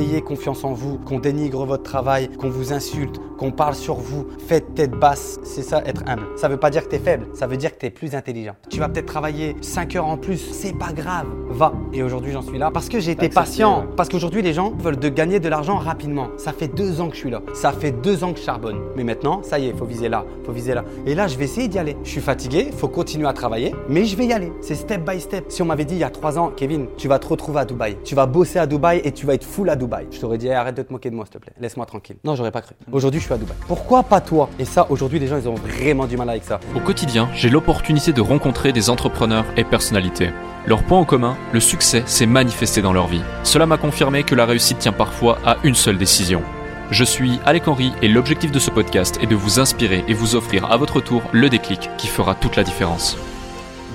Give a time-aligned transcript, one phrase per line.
[0.00, 4.26] ayez confiance en vous, qu'on dénigre votre travail, qu'on vous insulte, qu'on parle sur vous,
[4.46, 5.40] faites tête basse.
[5.44, 6.26] C'est ça être humble.
[6.36, 8.14] Ça veut pas dire que tu es faible, ça veut dire que tu es plus
[8.14, 8.54] intelligent.
[8.68, 11.26] Tu vas peut-être travailler 5 heures en plus, c'est pas grave.
[11.48, 11.72] Va.
[11.94, 13.86] Et aujourd'hui, j'en suis là parce que j'ai été patient.
[13.96, 16.28] Parce qu'aujourd'hui, les gens veulent de gagner de l'argent rapidement.
[16.36, 17.40] Ça fait deux ans que je suis là.
[17.54, 18.78] Ça fait deux ans que je charbonne.
[18.94, 20.84] Mais maintenant, ça y est, faut viser là, faut viser là.
[21.06, 21.96] Et là, je vais essayer d'y aller.
[22.04, 24.52] Je suis fatigué, faut continuer à travailler, mais je vais y aller.
[24.60, 25.46] C'est step by step.
[25.48, 27.64] Si on m'avait dit il y a trois ans, Kevin, tu vas te retrouver à
[27.64, 30.36] Dubaï, tu vas bosser à Dubaï et tu vas être full à Dubaï, je t'aurais
[30.36, 31.54] dit arrête de te moquer de moi, s'il te plaît.
[31.58, 32.16] Laisse-moi tranquille.
[32.22, 32.74] Non, j'aurais pas cru.
[32.92, 33.56] Aujourd'hui, je suis à Dubaï.
[33.66, 34.48] Pourquoi pas toi?
[34.58, 36.60] Et ça, aujourd'hui, les gens, ils ont vraiment du mal avec ça.
[36.74, 40.30] Au quotidien, j'ai l'opportunité de rencontrer des entrepreneurs et personnalités.
[40.66, 43.22] Leur point en commun, le succès s'est manifesté dans leur vie.
[43.44, 46.42] Cela m'a confirmé que la réussite tient parfois à une seule décision.
[46.90, 50.34] Je suis Alec Henry et l'objectif de ce podcast est de vous inspirer et vous
[50.34, 53.16] offrir à votre tour le déclic qui fera toute la différence.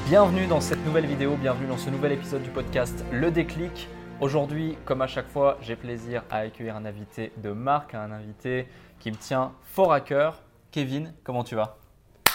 [0.07, 3.89] Bienvenue dans cette nouvelle vidéo, bienvenue dans ce nouvel épisode du podcast Le déclic.
[4.21, 8.67] Aujourd'hui, comme à chaque fois, j'ai plaisir à accueillir un invité de marque, un invité
[8.99, 10.41] qui me tient fort à cœur.
[10.71, 11.77] Kevin, comment tu vas?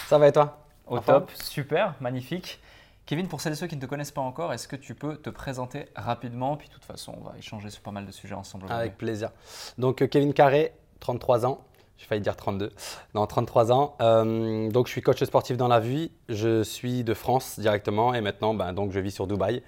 [0.07, 0.57] Ça va et toi?
[0.87, 2.59] Au top, super, magnifique.
[3.05, 5.17] Kevin, pour celles et ceux qui ne te connaissent pas encore, est-ce que tu peux
[5.17, 6.55] te présenter rapidement?
[6.57, 8.65] Puis de toute façon, on va échanger sur pas mal de sujets ensemble.
[8.69, 9.31] Avec plaisir.
[9.77, 11.61] Donc euh, Kevin Carré, 33 ans.
[11.97, 12.71] J'ai failli dire 32.
[13.13, 13.95] Non, 33 ans.
[14.01, 16.11] Euh, donc je suis coach sportif dans la vie.
[16.29, 19.61] Je suis de France directement et maintenant, ben, donc je vis sur Dubaï.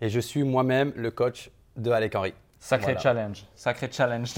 [0.00, 2.34] Et je suis moi-même le coach de Alec Henry.
[2.58, 3.44] Sacré challenge.
[3.54, 4.34] Sacré challenge.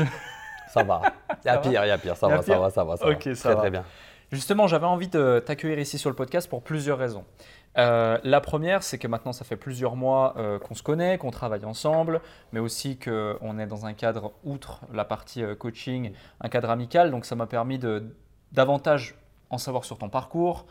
[0.72, 1.02] Ça va.
[1.44, 2.16] Il y a pire, il y a pire.
[2.16, 3.12] Ça va, ça va, ça va, ça va.
[3.12, 3.60] Ok, ça très, va.
[3.60, 3.84] Très bien.
[4.32, 7.24] Justement, j'avais envie de t'accueillir ici sur le podcast pour plusieurs raisons.
[7.78, 11.30] Euh, la première, c'est que maintenant, ça fait plusieurs mois euh, qu'on se connaît, qu'on
[11.30, 16.48] travaille ensemble, mais aussi qu'on est dans un cadre, outre la partie euh, coaching, un
[16.48, 17.10] cadre amical.
[17.10, 18.14] Donc, ça m'a permis de
[18.52, 19.16] davantage
[19.50, 20.64] en savoir sur ton parcours,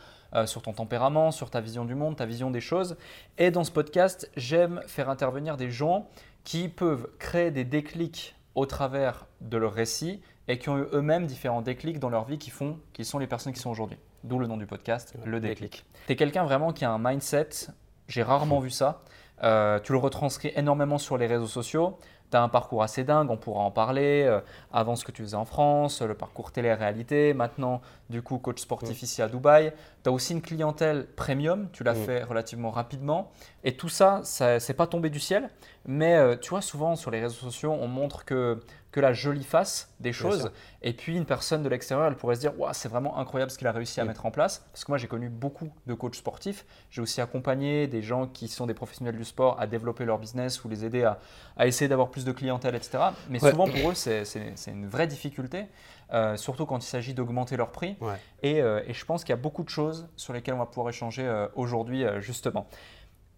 [0.46, 2.98] sur ton tempérament, sur ta vision du monde, ta vision des choses.
[3.38, 6.08] Et dans ce podcast, j'aime faire intervenir des gens
[6.44, 11.26] qui peuvent créer des déclics au travers de leur récit et qui ont eu eux-mêmes
[11.26, 13.98] différents déclics dans leur vie qui font qui sont les personnes qui sont aujourd'hui.
[14.24, 15.86] D'où le nom du podcast, le déclic.
[16.06, 17.50] Tu es quelqu'un vraiment qui a un mindset,
[18.08, 19.02] j'ai rarement vu ça.
[19.44, 21.98] Euh, tu le retranscris énormément sur les réseaux sociaux.
[22.30, 24.24] Tu as un parcours assez dingue, on pourra en parler.
[24.26, 24.40] Euh,
[24.72, 27.34] avant ce que tu faisais en France, le parcours télé-réalité.
[27.34, 29.74] Maintenant, du coup, coach sportif ici à Dubaï.
[30.04, 33.32] Tu as aussi une clientèle premium, tu l'as fait relativement rapidement.
[33.64, 35.50] Et tout ça, ça c'est pas tombé du ciel.
[35.88, 38.60] Mais euh, tu vois, souvent sur les réseaux sociaux, on montre que
[38.92, 40.52] que la jolie face des choses.
[40.82, 43.68] Et puis une personne de l'extérieur, elle pourrait se dire, c'est vraiment incroyable ce qu'il
[43.68, 44.66] a réussi à mettre en place.
[44.72, 46.66] Parce que moi, j'ai connu beaucoup de coachs sportifs.
[46.90, 50.64] J'ai aussi accompagné des gens qui sont des professionnels du sport à développer leur business
[50.64, 51.20] ou les aider à,
[51.66, 53.00] essayer d'avoir plus de clientèle, etc.
[53.30, 54.24] Mais souvent, pour eux, c'est
[54.68, 55.68] une vraie difficulté.
[56.14, 57.96] Euh, surtout quand il s'agit d'augmenter leur prix.
[58.44, 60.90] Euh, et, je pense qu'il y a beaucoup de choses sur lesquelles on va pouvoir
[60.90, 62.68] échanger euh, aujourd'hui, justement.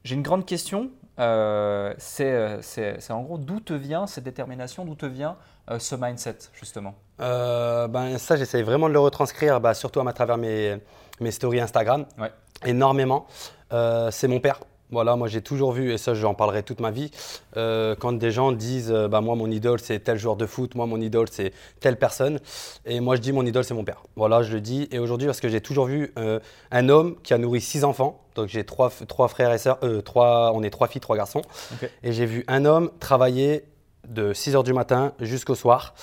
[0.03, 0.89] J'ai une grande question.
[1.17, 5.38] C'est en gros d'où te vient cette détermination, d'où te vient
[5.78, 6.95] ce mindset justement?
[7.19, 10.78] Ben, Ça, j'essaie vraiment de le retranscrire, bah, surtout à travers mes,
[11.22, 12.05] mes stories Instagram,
[12.66, 13.28] énormément.
[13.69, 14.59] c'est mon père.
[14.94, 17.09] Voilà, moi j'ai toujours vu, et ça j'en parlerai toute ma vie,
[17.58, 20.76] euh, quand des gens disent euh, bah, Moi mon idole c'est tel joueur de foot,
[20.76, 22.40] moi mon idole c'est telle personne.
[22.86, 24.03] Et moi je dis Mon idole c'est mon père.
[24.16, 24.88] Voilà, je le dis.
[24.92, 26.40] Et aujourd'hui, parce que j'ai toujours vu euh,
[26.70, 30.52] un homme qui a nourri six enfants, donc j'ai trois, trois, frères et sœurs, trois,
[30.53, 31.42] on est trois filles, trois garçons.
[32.03, 33.66] Et j'ai vu un homme travailler
[34.08, 35.94] de 6 h du matin jusqu'au soir.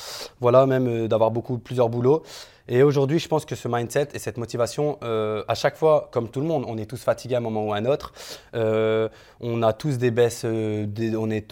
[0.40, 2.22] Voilà, même d'avoir beaucoup, plusieurs boulots.
[2.72, 6.30] Et aujourd'hui, je pense que ce mindset et cette motivation, euh, à chaque fois, comme
[6.30, 8.12] tout le monde, on est tous fatigués à un moment ou à un autre.
[8.54, 9.08] Euh,
[9.40, 10.86] on a tous des baisses, euh,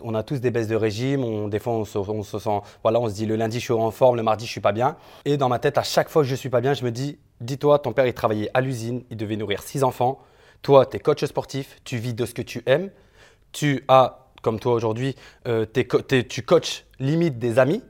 [0.04, 1.24] on, a tous des baisses de régime.
[1.24, 3.90] On, des fois, on se, sent, voilà, on se dit le lundi je suis en
[3.90, 4.96] forme, le mardi je suis pas bien.
[5.24, 7.18] Et dans ma tête, à chaque fois que je suis pas bien, je me dis,
[7.40, 10.20] dis-toi, ton père il travaillait à l'usine, il devait nourrir six enfants.
[10.62, 12.90] Toi, tu es coach sportif, tu vis de ce que tu aimes.
[13.50, 15.16] Tu as, comme toi aujourd'hui,
[15.74, 17.82] tu coaches limite des amis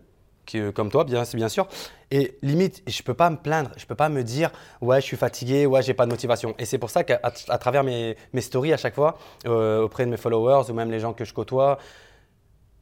[0.75, 1.67] comme toi, bien, bien sûr.
[2.11, 4.51] Et limite, je ne peux pas me plaindre, je ne peux pas me dire
[4.81, 6.55] ouais, je suis fatigué, ouais, j'ai pas de motivation.
[6.59, 7.19] Et c'est pour ça qu'à
[7.59, 11.01] travers mes, mes, stories à chaque fois, euh, auprès de mes followers ou même les
[11.01, 11.79] gens que je côtoie,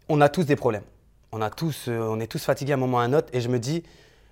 [0.09, 0.85] on a tous des problèmes.
[1.33, 3.29] On, a tous, euh, on est tous fatigués à un moment ou à un autre.
[3.33, 3.83] Et je me dis,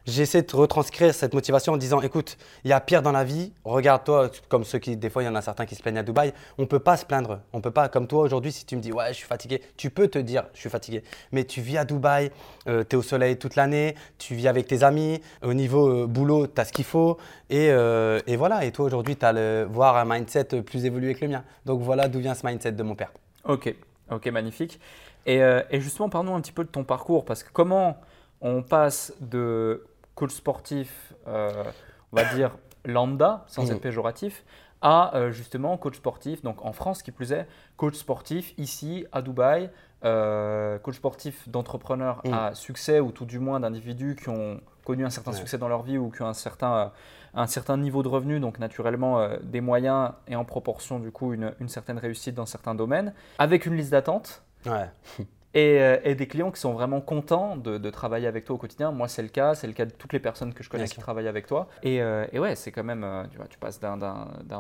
[0.07, 3.53] j'essaie de retranscrire cette motivation en disant écoute, il y a pire dans la vie,
[3.65, 6.03] regarde-toi, comme ceux qui, des fois, il y en a certains qui se plaignent à
[6.03, 7.41] Dubaï, on ne peut pas se plaindre.
[7.53, 9.91] On peut pas, comme toi aujourd'hui, si tu me dis ouais, je suis fatigué, tu
[9.91, 11.03] peux te dire je suis fatigué,
[11.33, 12.31] mais tu vis à Dubaï,
[12.69, 16.07] euh, tu es au soleil toute l'année, tu vis avec tes amis, au niveau euh,
[16.07, 17.19] boulot, tu as ce qu'il faut,
[17.51, 21.15] et, euh, et, voilà, et toi aujourd'hui, tu as le, voir un mindset plus évolué
[21.15, 21.45] que le mien.
[21.65, 23.13] Donc voilà d'où vient ce mindset de mon père.
[23.45, 23.75] Ok,
[24.11, 24.81] ok, magnifique.
[25.27, 27.97] Et, et justement, parlons un petit peu de ton parcours, parce que comment
[28.43, 29.83] on passe de
[30.15, 31.65] coach sportif, euh,
[32.13, 33.81] on va dire lambda, sans être mm.
[33.81, 34.45] péjoratif,
[34.83, 37.47] à euh, justement coach sportif, donc en France qui plus est,
[37.77, 39.71] coach sportif ici à Dubaï,
[40.05, 42.33] euh, coach sportif d'entrepreneurs Mm.
[42.35, 45.39] à succès ou tout du moins d'individus qui ont connu un certain Ouais.
[45.39, 46.93] succès dans leur vie ou qui ont un certain,
[47.33, 51.33] un certain niveau de revenu, donc naturellement euh, des moyens et en proportion du coup
[51.33, 54.91] une, une certaine réussite dans certains domaines, avec une liste d'attente Ouais.
[55.55, 58.59] et, euh, et des clients qui sont vraiment contents de, de travailler avec toi au
[58.59, 58.91] quotidien.
[58.91, 60.89] Moi, c'est le cas, c'est le cas de toutes les personnes que je connais Bien
[60.89, 61.03] qui sûr.
[61.03, 61.69] travaillent avec toi.
[61.83, 63.97] Et, euh, et ouais, c'est quand même, euh, tu vois, tu passes d'un-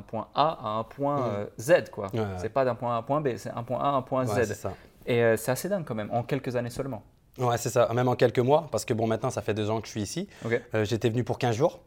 [0.07, 2.07] point A à un point euh, Z, quoi.
[2.15, 2.27] Ouais, ouais.
[2.39, 4.03] C'est pas d'un point A à un point B, c'est un point A à un
[4.03, 4.55] point Ouais, Z.
[4.55, 4.73] ça.
[5.07, 7.03] Et euh, c'est assez dingue quand même, en quelques années seulement.
[7.39, 7.89] Ouais, c'est ça.
[7.93, 10.03] Même en quelques mois, parce que bon, maintenant, ça fait deux ans que je suis
[10.03, 10.29] ici.
[10.85, 11.81] J'étais venu pour 15 jours.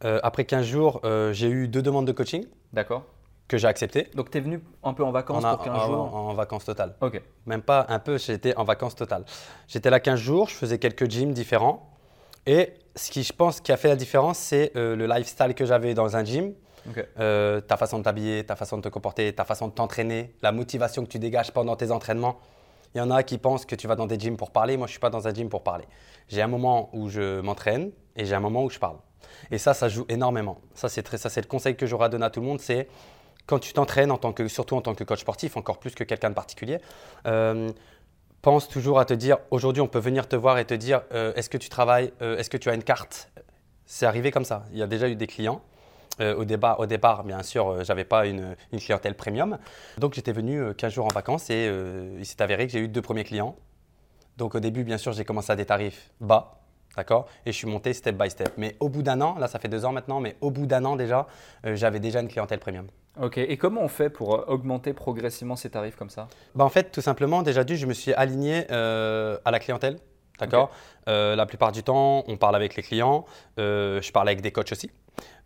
[0.00, 1.00] Après 15 jours,
[1.32, 3.04] j'ai eu deux demandes de coaching d'accord.
[3.48, 4.08] Que j'ai acceptées.
[4.14, 6.14] Donc tu es venu un peu en vacances En, a- pour 15 en- jours.
[6.16, 6.94] en vacances totales.
[7.00, 9.24] Ok, Même pas un peu, j'étais en vacances totales.
[9.68, 11.88] J'étais là 15 jours, je faisais quelques gyms différents.
[12.46, 15.64] Et ce qui, je pense, qui a fait la différence, c'est euh, le lifestyle que
[15.64, 16.54] j'avais dans un gym.
[16.88, 17.06] ok.
[17.20, 20.50] Euh, ta façon de t'habiller, ta façon de te comporter, ta façon de t'entraîner, la
[20.52, 22.38] motivation que tu dégages pendant tes entraînements.
[22.94, 24.76] Il y en a qui pensent que tu vas dans des gyms pour parler.
[24.76, 25.84] Moi, je ne suis pas dans un gym pour parler.
[26.28, 28.96] J'ai un moment où je m'entraîne et j'ai un moment où je parle.
[29.50, 30.58] Et ça, ça joue énormément.
[30.74, 32.60] Ça, c'est très, ça, c'est le conseil que j'aurais à donner à tout le monde.
[32.60, 32.88] C'est
[33.46, 34.12] quand tu t'entraînes,
[34.48, 36.78] surtout en tant que coach sportif, encore plus que quelqu'un de particulier,
[37.26, 37.70] euh,
[38.40, 41.32] pense toujours à te dire aujourd'hui, on peut venir te voir et te dire euh,
[41.34, 43.30] est-ce que tu travailles, euh, est-ce que tu as une carte?
[43.86, 44.64] C'est arrivé comme ça.
[44.72, 45.62] Il y a déjà eu des clients.
[46.20, 49.58] Au, départ, au départ, bien sûr, j'avais pas une, clientèle premium.
[49.98, 51.68] Donc j'étais venu euh, 15 jours en vacances et
[52.18, 53.56] il s'est avéré que j'ai eu deux premiers clients.
[54.36, 56.60] Donc au début, bien sûr, j'ai commencé à des tarifs bas,
[56.96, 57.26] d'accord?
[57.44, 58.52] Et je suis monté step by step.
[58.56, 60.84] Mais au bout d'un an, là ça fait deux ans maintenant, mais au bout d'un
[60.84, 61.26] an déjà,
[61.64, 62.86] j'avais déjà une clientèle premium.
[63.20, 66.28] Ok, et comment on fait pour euh, augmenter progressivement ces tarifs comme ça?
[66.54, 69.98] Bah, en fait, tout simplement, déjà dû, je me suis aligné euh, à la clientèle.
[70.38, 70.70] D'accord?
[71.08, 73.26] Euh, La plupart du temps, on parle avec les clients.
[73.58, 74.90] Euh, je parle avec des coachs aussi.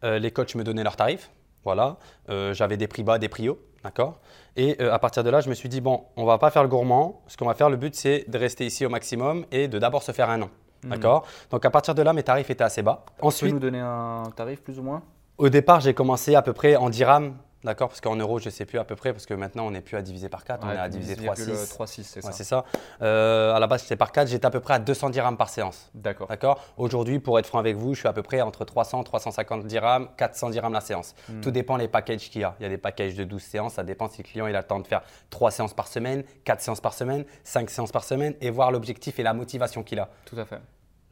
[0.02, 1.30] Les coachs me donnaient leurs tarifs.
[1.64, 1.96] Voilà.
[2.28, 3.58] J'avais des prix bas, des prix hauts.
[3.82, 4.20] D'accord?
[4.56, 6.68] Et à partir de là, je me suis dit, bon, on va pas faire le
[6.68, 7.22] gourmand.
[7.26, 10.02] Ce qu'on va faire, le but, c'est de rester ici au maximum et de d'abord
[10.04, 10.50] se faire un nom.
[10.84, 10.90] Mhm.
[10.90, 11.26] D'accord?
[11.50, 13.04] Donc à partir de là, mes tarifs étaient assez bas.
[13.06, 15.02] Tu peux Ensuite, nous donner un tarif plus ou moins?
[15.36, 17.34] Au départ, j'ai commencé à peu près en dirhams.
[17.64, 19.70] D'accord Parce qu'en euros, je ne sais plus à peu près, parce que maintenant, on
[19.72, 21.68] n'est plus à diviser par 4, on est à diviser 3,6.
[21.74, 22.32] 3,6, c'est Ouais, ça.
[22.32, 22.64] c'est ça.
[23.02, 25.48] Euh, à la base, j'étais par 4, j'étais à peu près à 200 dirhams par
[25.48, 25.90] séance.
[25.94, 26.28] D'accord.
[26.28, 29.66] D'accord Aujourd'hui, pour être franc avec vous, je suis à peu près entre 300 350
[29.66, 31.14] dirhams, 400 dirhams la séance.
[31.28, 31.40] Hmm.
[31.40, 32.54] Tout dépend les packages qu'il y a.
[32.60, 34.60] Il y a des packages de 12 séances, ça dépend si le client il a
[34.60, 38.04] le temps de faire 3 séances par semaine, 4 séances par semaine, 5 séances par
[38.04, 40.08] semaine et voir l'objectif et la motivation qu'il a.
[40.24, 40.58] Tout à fait.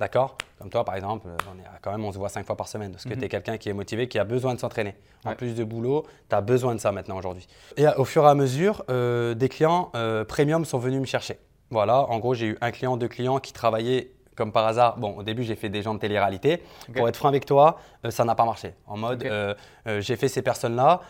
[0.00, 0.36] D'accord?
[0.58, 2.66] Comme toi, par exemple, euh, on est quand même, on se voit 5 fois par
[2.68, 3.18] semaine parce que Mhm.
[3.18, 4.96] tu es quelqu'un qui est motivé, qui a besoin de s'entraîner.
[5.24, 5.34] En Ouais.
[5.36, 7.46] plus de boulot, tu as besoin de ça maintenant aujourd'hui.
[7.76, 11.38] Et au fur et à mesure, euh, des clients euh, premium sont venus me chercher.
[11.70, 14.96] Voilà, en gros, j'ai eu un client, deux clients qui travaillaient comme par hasard.
[14.98, 16.60] Bon, au début, j'ai fait des gens de télé-réalité.
[16.96, 18.74] Pour être franc avec toi, euh, ça n'a pas marché.
[18.88, 19.54] En mode, euh,
[19.86, 21.00] euh, j'ai fait ces personnes-là.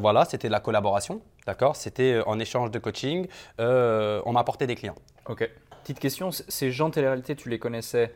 [0.00, 1.20] voilà, c'était de la collaboration.
[1.46, 1.74] D'accord?
[1.74, 3.26] C'était en échange de coaching.
[3.58, 4.94] on m'apportait des clients.
[5.28, 5.50] Ok.
[5.84, 8.14] Petite question, ces gens de télé-réalité, tu les connaissais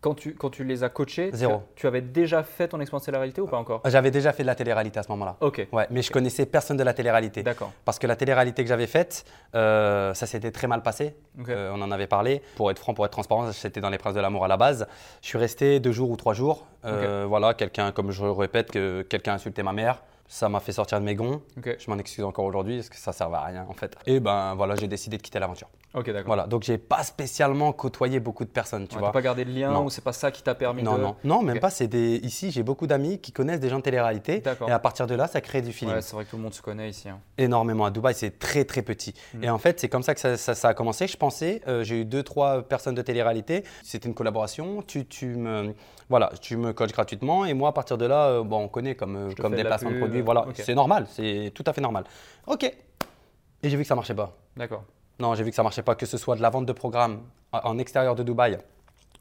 [0.00, 1.64] quand tu, quand tu les as coachés Zéro.
[1.74, 3.82] Tu, avais déjà fait ton expérience télé-réalité ou pas encore?
[3.86, 5.36] J'avais déjà fait de la télé-réalité à ce moment-là.
[5.40, 5.66] Ok.
[5.72, 7.42] Ouais, mais je connaissais personne de la télé-réalité.
[7.42, 7.72] D'accord.
[7.84, 9.24] Parce que la télé-réalité que j'avais faite,
[9.56, 11.16] euh, ça s'était très mal passé.
[11.48, 12.40] Euh, on en avait parlé.
[12.54, 14.86] Pour être franc, pour être transparent, c'était dans les Princes de l'amour à la base.
[15.20, 16.68] Je suis resté deux jours ou trois jours.
[16.84, 20.04] Euh, Voilà, quelqu'un, comme je le répète, que quelqu'un a insulté ma mère.
[20.30, 21.40] Ça m'a fait sortir de mes gonds.
[21.56, 23.96] Je m'en excuse encore aujourd'hui parce que ça servait à rien en fait.
[24.06, 25.68] Et ben voilà, j'ai décidé de quitter l'aventure.
[25.94, 26.26] Ok, d'accord.
[26.26, 29.10] Voilà, donc j'ai pas spécialement côtoyé beaucoup de personnes, tu Ouais, vois.
[29.10, 29.86] Pas gardé de lien Non.
[29.86, 31.00] ou c'est pas ça qui t'a permis Non, de.
[31.02, 31.70] non, non, même pas.
[31.70, 32.16] C'est des.
[32.22, 34.42] Ici, j'ai beaucoup d'amis qui connaissent des gens de télé-réalité.
[34.66, 35.94] Et à partir de là, ça crée du feeling.
[35.94, 37.08] Ouais, c'est vrai que tout le monde se connaît ici.
[37.08, 37.18] hein.
[37.38, 37.86] énormément.
[37.86, 39.14] À Dubaï, c'est très très petit.
[39.32, 39.44] Mm.
[39.44, 41.06] Et en fait, c'est comme ça que ça, ça- ça a commencé.
[41.06, 43.64] Je pensais, euh, j'ai eu deux trois personnes de télé-réalité.
[43.82, 44.82] C'était une collaboration.
[44.86, 45.74] Tu, tu me,
[46.10, 48.94] voilà, tu me coaches gratuitement et moi à partir de là, euh, bon, on connaît
[48.94, 50.40] comme euh, comme des de la placements de pub, produits.
[50.42, 50.62] Voilà, ok.
[50.64, 52.04] c'est normal, c'est tout à fait normal.
[52.46, 52.64] Ok.
[52.64, 54.36] Et j'ai vu que ça marchait pas.
[54.56, 54.84] D'accord.
[55.18, 57.22] Non, j'ai vu que ça marchait pas, que ce soit de la vente de programmes
[57.52, 58.58] en extérieur de Dubaï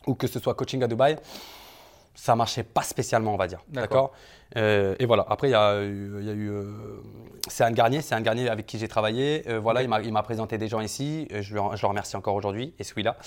[0.05, 1.17] ou que ce soit coaching à Dubaï,
[2.13, 3.59] ça marchait pas spécialement, on va dire.
[3.67, 4.11] D'accord.
[4.55, 6.17] Euh, Et voilà, après, il y a eu.
[6.19, 6.97] il y a eu, euh,
[7.47, 9.43] c'est Anne Garnier, c'est Anne Garnier avec qui j'ai travaillé.
[9.47, 12.73] Euh, voilà, il m'a- présenté des gens ici, euh, je je le remercie encore aujourd'hui,
[12.79, 13.17] et celui-là.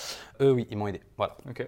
[0.41, 1.01] Eux, oui, ils m'ont aidé.
[1.17, 1.35] Voilà.
[1.49, 1.65] Ok.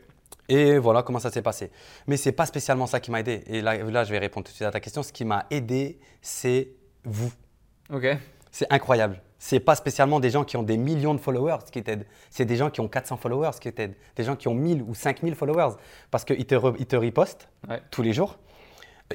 [0.50, 1.72] Et voilà comment ça s'est passé.
[2.08, 3.44] Mais c'est pas spécialement ça qui m'a aidé.
[3.48, 5.02] Et là, là, je vais répondre tout de suite à ta question.
[5.04, 6.70] Ce qui m'a aidé, c'est
[7.06, 7.32] vous.
[7.92, 8.06] Ok.
[8.52, 9.22] C'est incroyable.
[9.40, 12.06] C'est pas spécialement des gens qui ont des millions de followers qui t'aident.
[12.30, 13.96] C'est des gens qui ont 400 followers qui t'aident.
[14.16, 15.76] Des gens qui ont 1000 ou 5000 followers.
[16.12, 17.82] Parce qu'ils te, re- ils te ripostent Ouais.
[17.92, 18.38] tous les jours.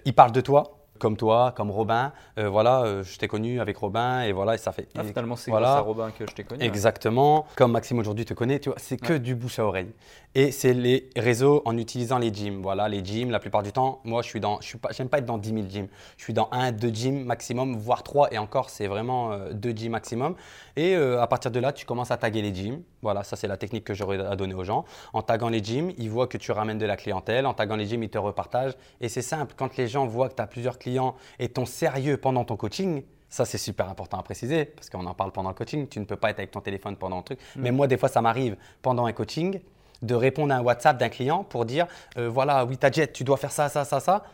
[0.04, 0.74] Ils parlent de toi.
[0.98, 2.12] comme toi, comme Robin.
[2.40, 4.88] Euh, voilà, euh, je t'ai connu avec Robin et voilà, et ça fait.
[4.98, 5.68] Ah, finalement, c'est voilà.
[5.68, 6.60] grâce à Robin que je t'ai connu.
[6.64, 7.46] Exactement.
[7.54, 9.92] Comme Maxime aujourd'hui te connaît, tu vois, c'est que du bouche à oreille.
[10.34, 12.60] Et c'est les réseaux en utilisant les gyms.
[12.62, 15.08] Voilà, les gyms, la plupart du temps, moi, je suis dans, je suis pas, j'aime
[15.08, 15.88] pas être dans 10 000 gyms.
[16.16, 18.32] Je suis dans un, deux gyms maximum, voire trois.
[18.32, 20.34] Et encore, c'est vraiment euh, deux gyms maximum.
[20.76, 22.82] Et euh, à partir de là, tu commences à taguer les gyms.
[23.00, 24.84] Voilà, ça, c'est la technique que j'aurais à donner aux gens.
[25.12, 27.46] En taguant les gyms, ils voient que tu ramènes de la clientèle.
[27.46, 28.74] En taguant les gyms, ils te repartagent.
[29.00, 29.54] Et c'est simple.
[29.56, 33.02] Quand les gens voient que tu as plusieurs clients et ton sérieux pendant ton coaching,
[33.30, 35.88] ça, c'est super important à préciser parce qu'on en parle pendant le coaching.
[35.88, 37.38] Tu ne peux pas être avec ton téléphone pendant un truc.
[37.56, 37.60] Mm.
[37.62, 39.60] Mais moi, des fois, ça m'arrive pendant un coaching
[40.02, 41.86] de répondre à un WhatsApp d'un client pour dire
[42.16, 44.24] euh, voilà, oui, Tadjet, tu dois faire ça, ça, ça, ça.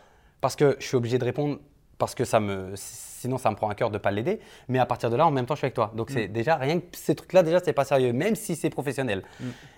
[0.41, 1.57] Parce que je suis obligé de répondre
[1.97, 4.39] parce que ça me, sinon ça me prend à cœur de ne pas l'aider.
[4.67, 5.91] Mais à partir de là, en même temps, je suis avec toi.
[5.95, 9.23] Donc c'est déjà rien que ces trucs-là, déjà, c'est pas sérieux, même si c'est professionnel.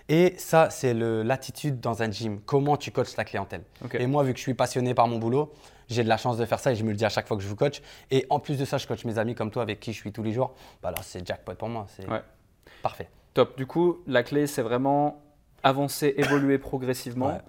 [0.08, 2.40] Et ça, c'est l'attitude dans un gym.
[2.44, 3.62] Comment tu coaches ta clientèle.
[3.94, 5.52] Et moi, vu que je suis passionné par mon boulot,
[5.88, 7.36] j'ai de la chance de faire ça et je me le dis à chaque fois
[7.36, 7.80] que je vous coach.
[8.10, 10.12] Et en plus de ça, je coach mes amis comme toi avec qui je suis
[10.12, 10.54] tous les jours.
[10.82, 11.86] Bah alors, c'est jackpot pour moi.
[11.96, 12.20] C'est Ouais.
[12.82, 13.08] parfait.
[13.32, 13.56] Top.
[13.56, 15.22] Du coup, la clé, c'est vraiment
[15.62, 17.40] avancer, évoluer progressivement, Ouais.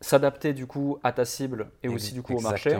[0.00, 2.70] s'adapter du coup à ta cible et aussi du coup au marché.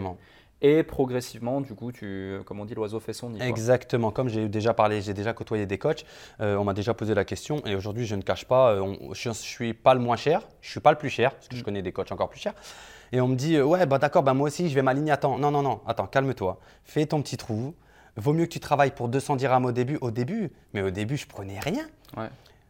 [0.62, 3.42] Et progressivement, du coup, tu, comme on dit, l'oiseau fait son nid.
[3.42, 6.06] Exactement, comme j'ai déjà parlé, j'ai déjà côtoyé des coachs,
[6.40, 9.12] euh, on m'a déjà posé la question et aujourd'hui je ne cache pas, euh, on-
[9.12, 11.48] je ne suis pas le moins cher, je ne suis pas le plus cher, parce
[11.48, 12.54] que je connais des coachs encore plus chers.
[13.12, 15.36] Et on me dit, euh, ouais, bah d'accord, bah moi aussi je vais m'aligner, attends,
[15.36, 17.74] non, non, non, attends, calme-toi, fais ton petit trou,
[18.16, 21.18] vaut mieux que tu travailles pour 200 dirhams au début, au début, mais au début
[21.18, 21.84] je prenais rien.
[22.16, 22.28] Ouais.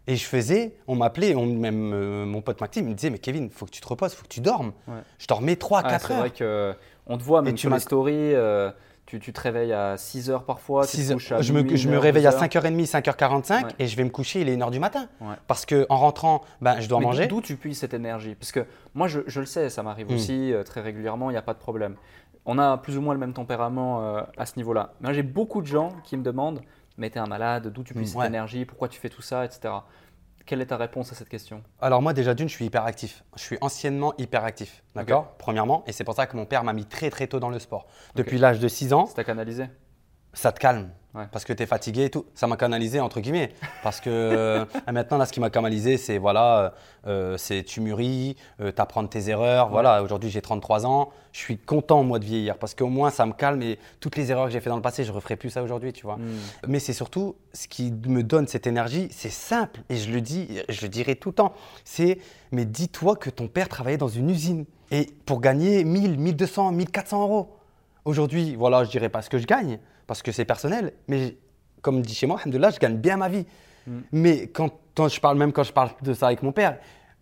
[0.09, 3.19] Et je faisais, on m'appelait, on- même euh, mon pote Maxime il me disait, mais
[3.19, 4.73] Kevin, faut que tu te reposes, faut que tu dormes.
[4.87, 4.95] Ouais.
[5.19, 6.19] Je dormais 3 Ah, 4 c'est heures.
[6.21, 6.75] vrai que
[7.07, 8.71] on te voit même tu sur les stories, euh,
[9.05, 11.17] tu, tu te réveilles à 6 heures parfois, tu Six te heures.
[11.19, 12.41] couches à je me, je me réveille à heures.
[12.41, 13.71] 5h30, 5h45 Ouais.
[13.81, 15.09] et je vais me coucher, il est 1h du matin.
[15.21, 15.35] Ouais.
[15.49, 17.27] Parce qu'en rentrant, ben, je dois Mais manger.
[17.27, 18.35] D'où tu puisses cette énergie?
[18.37, 20.15] Parce que moi, je, je le sais, ça m'arrive Mm.
[20.15, 21.97] aussi euh, très régulièrement, il n'y a pas de problème.
[22.47, 24.93] On a plus ou moins le même tempérament euh, à ce niveau-là.
[25.01, 26.61] Mais j'ai beaucoup de gens qui me demandent
[26.99, 28.27] Mais t'es un malade, d'où tu puisses Mm, cette ouais.
[28.27, 29.75] énergie Pourquoi tu fais tout ça etc.
[30.47, 31.63] Quelle est ta réponse à cette question?
[31.81, 33.25] Alors moi déjà d'une, je suis hyper actif.
[33.37, 35.35] Je suis anciennement hyper actif, d'accord?
[35.39, 37.59] Premièrement, et c'est pour ça que mon père m'a mis très très tôt dans le
[37.59, 37.87] sport.
[38.15, 39.67] Depuis l'âge de 6 ans, C'est à canaliser?
[40.35, 40.91] ça te calme.
[41.17, 41.25] Ouais.
[41.33, 42.27] Parce que tu es fatigué et tout.
[42.35, 43.53] Ça m'a canalisé, entre guillemets.
[43.83, 46.75] Parce que euh, maintenant, là, ce qui m'a canalisé, c'est voilà,
[47.07, 49.69] euh, c'est tu mûris, tu apprends de tes erreurs.
[49.69, 51.11] Voilà, aujourd'hui, j'ai 33 ans.
[51.33, 52.59] Je suis content, moi, de vieillir.
[52.59, 54.83] Parce qu'au moins, ça me calme et toutes les erreurs que j'ai fait dans le
[54.83, 56.17] passé, je ne referai plus ça aujourd'hui, tu vois.
[56.17, 56.39] Mm.
[56.69, 59.81] Mais c'est surtout ce qui me donne cette énergie, c'est simple.
[59.89, 61.55] Et je le dis, je le dirai tout le temps.
[61.85, 62.19] C'est,
[62.53, 64.65] mais dis-toi que ton père travaillait dans une usine.
[64.91, 67.57] Et pour gagner 1000, 1200, 1400 euros.
[68.05, 70.93] Aujourd'hui, voilà, je dirais pas ce que je gagne, parce que c'est personnel.
[71.09, 71.37] Mais
[71.83, 73.47] comme dit chez moi, alhamdoulilah, je gagne bien ma vie.
[73.87, 73.99] Mm.
[74.13, 76.79] Mais quand, quand je parle, même quand je parle de ça avec mon père,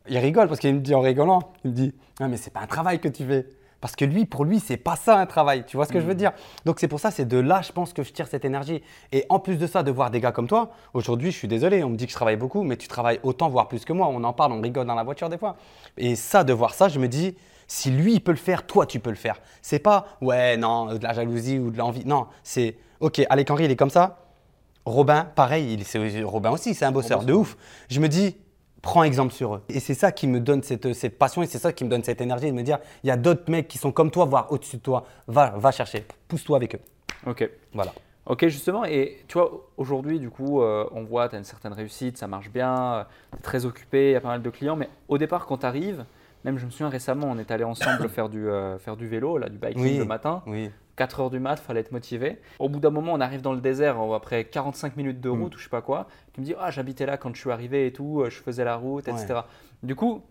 [0.08, 2.60] il rigole parce qu'il me dit en rigolant, il me dit, ah, mais c'est pas
[2.60, 3.46] un travail que tu fais.
[3.80, 5.64] Parce que lui, pour lui, c'est pas ça un travail.
[5.66, 6.32] Tu vois ce que je veux dire?
[6.64, 8.82] Donc c'est pour ça, c'est de là, je pense que je tire cette énergie.
[9.12, 11.84] Et en plus de ça, de voir des gars comme toi, aujourd'hui, je suis désolé,
[11.84, 14.08] on me dit que je travaille beaucoup, mais tu travailles autant, voire plus que moi.
[14.08, 15.56] On en parle, on rigole dans la voiture des fois.
[15.98, 18.86] Et ça, de voir ça, je me dis, si lui, il peut le faire, toi,
[18.86, 19.40] tu peux le faire.
[19.62, 22.04] C'est pas, ouais, non, de la jalousie ou de l'envie.
[22.04, 24.20] Non, c'est, ok, Alec Henry, il est comme ça.
[24.84, 27.56] Robin, pareil, il, c'est, Robin aussi, c'est un bosseur de ouf.
[27.88, 28.36] Je me dis,
[28.82, 29.62] prends exemple sur eux.
[29.68, 32.04] Et c'est ça qui me donne cette, cette passion et c'est ça qui me donne
[32.04, 34.52] cette énergie de me dire, il y a d'autres mecs qui sont comme toi, voire
[34.52, 35.06] au-dessus de toi.
[35.26, 36.80] Va, va chercher, pousse-toi avec eux.
[37.26, 37.48] Ok.
[37.72, 37.92] Voilà.
[38.26, 41.74] Ok, justement, et tu vois, aujourd'hui, du coup, euh, on voit, tu as une certaine
[41.74, 44.76] réussite, ça marche bien, tu es très occupé, il y a pas mal de clients,
[44.76, 46.06] mais au départ, quand tu arrives,
[46.44, 49.38] même je me souviens récemment, on est allé ensemble faire, du, euh, faire du vélo,
[49.38, 49.96] là, du biking Oui.
[49.98, 50.70] le matin, Oui.
[50.96, 52.38] 4 heures du mat, fallait être motivé.
[52.60, 55.52] Au bout d'un moment, on arrive dans le désert, euh, après 45 minutes de route
[55.52, 55.56] Mm.
[55.56, 57.86] ou je sais pas quoi, tu me dis, ah, j'habitais là quand je suis arrivé
[57.86, 59.40] et tout, euh, je faisais la route, etc.
[59.82, 60.22] Du coup,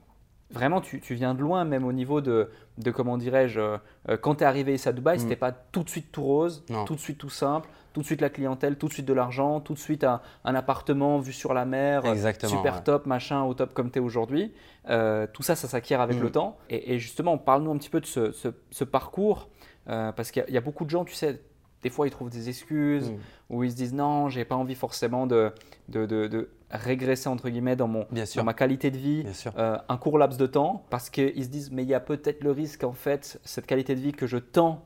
[0.51, 3.77] vraiment, tu, tu viens de loin, même au niveau de, de comment dirais-je, euh,
[4.21, 5.19] quand tu es arrivé ici à Dubaï, Mm.
[5.21, 6.85] c'était pas tout de suite tout rose, Non.
[6.85, 9.59] tout de suite tout simple, tout de suite la clientèle, tout de suite de l'argent,
[9.61, 12.83] tout de suite un, un appartement vu sur la mer, Exactement, super ouais.
[12.83, 14.53] top, machin, au top comme tu es aujourd'hui.
[14.89, 16.23] Euh, tout ça, ça s'acquiert avec Mm.
[16.23, 16.57] le temps.
[16.69, 19.49] Et, et justement, parle-nous un petit peu de ce, ce- ce parcours,
[19.87, 21.41] euh, parce qu'il y, a- il y a beaucoup de gens, tu sais,
[21.83, 23.15] des fois ils trouvent des excuses, Mm.
[23.51, 25.51] ou ils se disent non, j'ai pas envie forcément de,
[25.89, 28.41] de, de- de régresser entre guillemets dans, mon, Bien sûr.
[28.41, 29.53] dans ma qualité de vie Bien sûr.
[29.59, 32.43] euh, un court laps de temps, parce qu'ils se disent mais il y a peut-être
[32.43, 34.83] le risque en fait, cette qualité de vie que je tends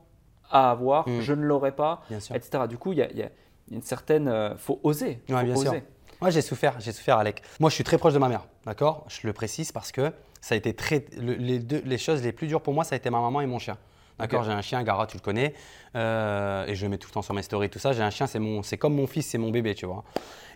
[0.52, 1.22] à avoir, Mm.
[1.22, 2.02] je ne l'aurai pas,
[2.36, 2.64] etc.
[2.70, 3.30] Du coup, il y a, il y a
[3.72, 4.28] une certaine.
[4.28, 5.22] euh, faut oser.
[5.30, 5.70] Ouais, faut bien oser.
[5.70, 5.82] sûr.
[6.22, 7.42] Moi, j'ai souffert, j'ai souffert, Alec.
[7.60, 9.06] Moi, je suis très proche de ma mère, d'accord?
[9.08, 10.12] Je le précise parce que
[10.42, 11.06] ça a été très.
[11.18, 13.42] le- les, deux, les choses les plus dures pour moi, ça a été ma maman
[13.42, 13.78] et mon chien.
[14.20, 14.44] D'accord?
[14.44, 15.54] J'ai un chien, Gara, tu le connais,
[15.96, 17.94] euh, et je le mets tout le temps sur mes stories, tout ça.
[17.94, 20.04] J'ai un chien, c'est mon, c'est comme mon fils, c'est mon bébé, tu vois.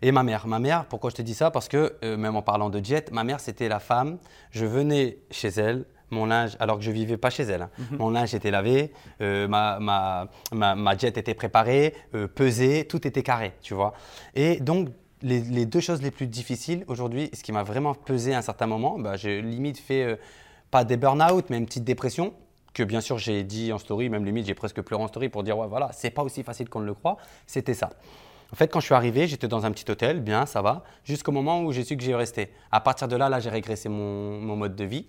[0.02, 1.52] Et ma mère, ma mère, pourquoi je te dis ça?
[1.52, 4.18] Parce que euh, même en parlant de jet, ma mère, c'était la femme.
[4.50, 7.64] Je venais chez elle, mon linge, alors que je vivais pas chez elle.
[7.64, 7.70] Hein.
[7.78, 7.98] Mhm.
[7.98, 8.92] Mon linge était lavé,
[9.22, 13.94] euh, ma, ma, ma, jet était préparée, euh, pesée, tout était carré, tu vois.
[14.36, 14.90] Et donc,
[15.24, 18.68] les, deux choses les plus difficiles aujourd'hui, ce qui m'a vraiment pesé à un certain
[18.68, 20.16] moment, bah, j'ai limite fait, euh,
[20.70, 22.34] pas des burn-out, mais une petite dépression,
[22.74, 25.44] que bien sûr j'ai dit en story, même limite j'ai presque pleuré en story pour
[25.44, 27.90] dire, ouais, voilà, c'est pas aussi facile qu'on le croit, c'était ça.
[28.52, 31.32] En fait, quand je suis arrivé, j'étais dans un petit hôtel, bien, ça va, jusqu'au
[31.32, 32.52] moment où j'ai su que j'y restais.
[32.72, 35.08] À partir de là, là, j'ai régressé mon, mon mode de vie.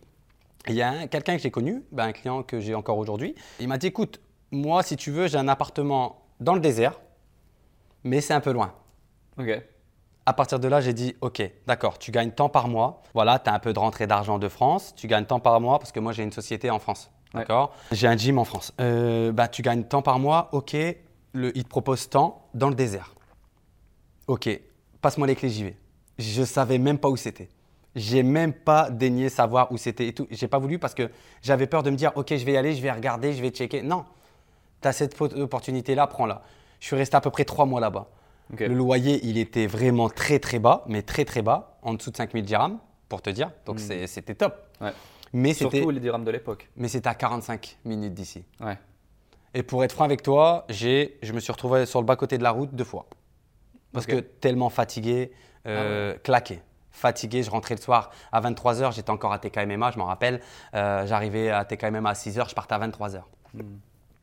[0.69, 3.35] Il y a quelqu'un que j'ai connu, ben, un client que j'ai encore aujourd'hui.
[3.59, 7.01] Il m'a dit écoute, moi, si tu veux, j'ai un appartement dans le désert,
[8.05, 8.73] mais c'est un peu loin.
[9.39, 9.63] Ok.
[10.25, 13.03] À partir de là, j'ai dit ok, d'accord, tu gagnes tant par mois.
[13.13, 15.79] Voilà, tu as un peu de rentrée d'argent de France, tu gagnes tant par mois
[15.79, 17.11] parce que moi, j'ai une société en France.
[17.35, 17.75] D'accord?
[17.91, 18.73] J'ai un gym en France.
[18.81, 20.77] Euh, bah, tu gagnes tant par mois, ok,
[21.33, 23.15] le, il te propose tant dans le désert.
[24.27, 24.49] Ok,
[25.01, 25.77] passe-moi les clés, j'y vais.
[26.19, 27.49] Je savais même pas où c'était.
[27.95, 30.27] J'ai même pas daigné savoir où c'était et tout.
[30.31, 31.11] J'ai pas voulu parce que
[31.43, 33.51] j'avais peur de me dire, ok, je vais y aller, je vais regarder, je vais
[33.51, 33.83] checker.
[33.83, 34.05] Non,
[34.81, 36.43] tu as cette opportunité-là, prends-la.
[36.81, 38.09] Je suis resté à peu près trois mois là-bas.
[38.59, 42.17] Le loyer, il était vraiment très très bas, mais très très bas, en dessous de
[42.17, 43.51] 5000 dirhams, pour te dire.
[43.67, 44.07] Donc hmm.
[44.07, 44.55] c'était top.
[44.81, 44.93] Ouais.
[45.33, 46.69] Mais Surtout les dirhams de l'époque.
[46.77, 48.45] Mais c'était à 45 minutes d'ici.
[48.61, 48.79] Ouais.
[49.55, 52.51] Et pour être franc avec toi, je me suis retrouvé sur le bas-côté de la
[52.51, 53.07] route deux fois.
[53.93, 55.33] Parce que tellement fatigué,
[55.67, 56.61] euh, ah claqué
[56.93, 57.43] fatigué.
[57.43, 60.41] Je rentrais le soir à 23h, j'étais encore à TKMMA, je m'en rappelle.
[60.75, 63.23] Euh, j'arrivais à TKMMA à 6h, je partais à 23h.
[63.55, 63.63] Hmm.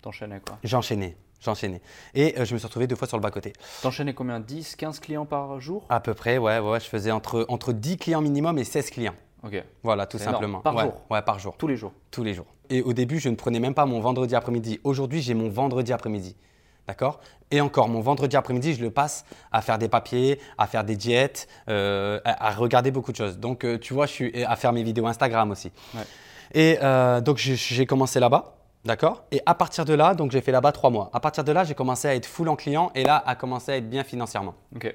[0.01, 1.17] T'enchaînais quoi J'enchaînais.
[1.41, 1.81] J'enchaînais.
[2.13, 3.53] Et euh, je me suis retrouvé deux fois sur le bas-côté.
[3.81, 4.39] T'enchaînais combien?
[4.39, 5.85] 10, 15 clients par jour?
[5.89, 6.79] À peu près, ouais, ouais.
[6.79, 9.15] Je faisais entre, entre 10 clients minimum et 16 clients.
[9.43, 9.63] Ok.
[9.83, 10.59] Voilà, tout simplement.
[10.59, 11.55] Par jour Ouais, par jour.
[11.57, 12.47] Tous les jours Tous les jours.
[12.69, 14.79] Et au début, je ne prenais même pas mon vendredi après-midi.
[14.83, 16.35] Aujourd'hui, j'ai mon vendredi après-midi.
[16.89, 17.19] D'accord?
[17.51, 20.96] Et encore, mon vendredi après-midi, je le passe à faire des papiers, à faire des
[20.96, 23.38] diètes, euh, à, regarder beaucoup de choses.
[23.38, 25.72] Donc, euh, tu vois, je suis à faire mes vidéos Instagram aussi.
[26.55, 28.55] Et euh, donc, j'ai commencé là-bas.
[28.86, 29.22] D'accord?
[29.31, 31.12] Et à partir de là, donc j'ai fait là-bas trois mois.
[31.13, 33.72] À partir de là, j'ai commencé à être full en client et là, à commencer
[33.72, 34.55] à être bien financièrement.
[34.75, 34.91] Ok.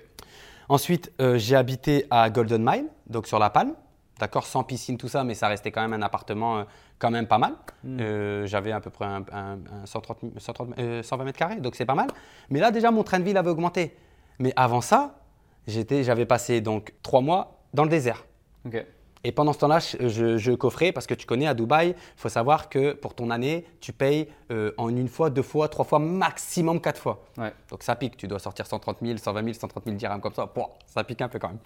[0.68, 3.74] Ensuite, j'ai habité à Golden Mile, donc sur La Palme.
[4.18, 6.64] D'accord Sans piscine, tout ça, mais ça restait quand même un appartement
[6.98, 7.54] quand même pas mal.
[7.82, 7.98] Hmm.
[8.00, 12.08] Euh, j'avais à peu près un, 130, 120 mètres carrés, donc c'est pas mal.
[12.50, 13.94] Mais là, déjà, mon train de vie avait augmenté.
[14.38, 15.16] Mais avant ça,
[15.66, 18.24] j'avais passé donc trois mois dans le désert.
[19.26, 22.68] Et pendant ce temps-là, je, coffrais parce que tu connais à Dubaï, il faut savoir
[22.68, 26.80] que pour ton année, tu payes euh, en une fois, deux fois, trois fois, maximum
[26.80, 27.24] quatre fois.
[27.70, 30.52] Donc ça pique, tu dois sortir 130 000, 120 000, 130 000 dirhams comme ça.
[30.86, 31.58] ça pique un peu quand même.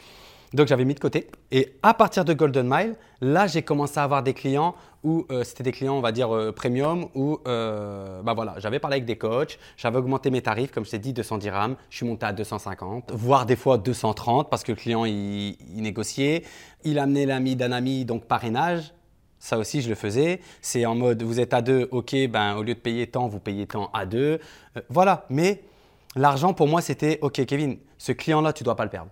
[0.54, 1.28] Donc j'avais mis de côté.
[1.50, 5.44] Et à partir de Golden Mile, là j'ai commencé à avoir des clients où euh,
[5.44, 9.04] c'était des clients, on va dire, euh, premium, où euh, bah voilà, j'avais parlé avec
[9.04, 12.26] des coachs, j'avais augmenté mes tarifs, comme je t'ai dit, 210 dirhams, je suis monté
[12.26, 16.44] à 250, voire des fois 230 parce que le client il, négociait.
[16.84, 18.92] Il amenait l'ami d'un ami, donc parrainage.
[19.40, 20.40] Ça aussi, je le faisais.
[20.62, 23.38] C'est en mode, vous êtes à deux, ok, ben, au lieu de payer tant, vous
[23.38, 24.40] payez tant à deux.
[24.88, 25.62] voilà, mais
[26.16, 29.10] l'argent pour moi, c'était, ok, Kevin, ce client-là, tu dois pas le perdre.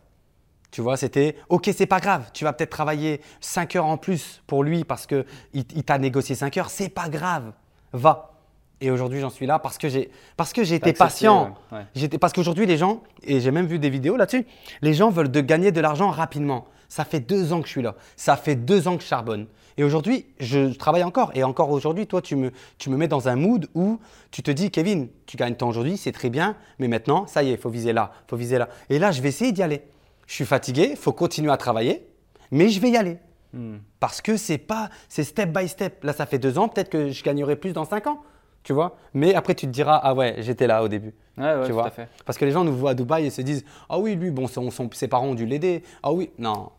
[0.71, 4.43] Tu vois, c'était OK, c'est pas grave, tu vas peut-être travailler 5 heures en plus
[4.47, 7.53] pour lui parce qu'il il, t'a négocié 5 heures, c'est pas grave,
[7.93, 8.33] va.
[8.81, 11.55] Et aujourd'hui, j'en suis là parce que j'ai parce que été patient.
[11.95, 14.47] J'étais parce qu'aujourd'hui, les gens et j'ai même vu des vidéos là-dessus,
[14.83, 16.67] les gens veulent de gagner de l'argent rapidement.
[16.89, 17.95] Ça fait deux ans que je suis là.
[18.17, 19.47] Ça fait deux ans que je charbonne.
[19.79, 21.33] Et aujourd'hui, je travaille encore.
[21.35, 23.99] Et encore aujourd'hui, toi, tu me, tu me mets dans un mood où
[24.31, 27.51] tu te dis, Kevin, tu gagnes tant aujourd'hui, c'est très bien, mais maintenant, ça y
[27.51, 28.69] est, il faut viser là, il faut viser là.
[28.89, 29.83] Et là, je vais essayer d'y aller
[30.27, 32.07] je suis fatigué, il faut continuer à travailler,
[32.51, 33.19] mais je vais y aller.
[33.53, 33.79] Hmm.
[34.01, 36.05] Parce que c'est pas, c'est step by step.
[36.05, 38.23] Là, ça fait deux ans, peut-être que je gagnerai plus dans cinq ans,
[38.63, 38.97] tu vois.
[39.15, 41.15] Mais après, tu te diras, ah ouais, j'étais là au début.
[41.39, 41.91] Ouais, ouais, tu vois?
[41.91, 42.09] fait.
[42.25, 44.47] Parce que les gens nous voient à Dubaï et se disent, ah oui, lui, bon,
[44.93, 45.83] ses parents ont dû l'aider.
[46.03, 46.71] Ah oui, non,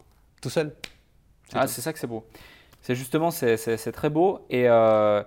[0.41, 0.75] tout seul.
[1.53, 2.25] Ah, c'est ça que c'est beau.
[2.81, 4.45] C'est justement, c'est très beau.
[4.49, 5.23] Et euh,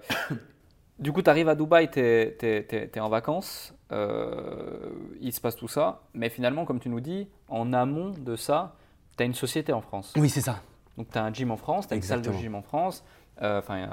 [0.98, 3.74] du coup, tu arrives à Dubaï, tu es, es, en vacances.
[3.92, 6.03] Euh, il se passe tout ça.
[6.14, 8.74] Mais finalement, comme tu nous dis, en amont de ça,
[9.16, 10.12] tu as une société en France.
[10.16, 10.61] Oui, c'est ça.
[10.96, 13.05] Donc tu as un gym en France, tu as une salle de gym en France,
[13.42, 13.88] euh, enfin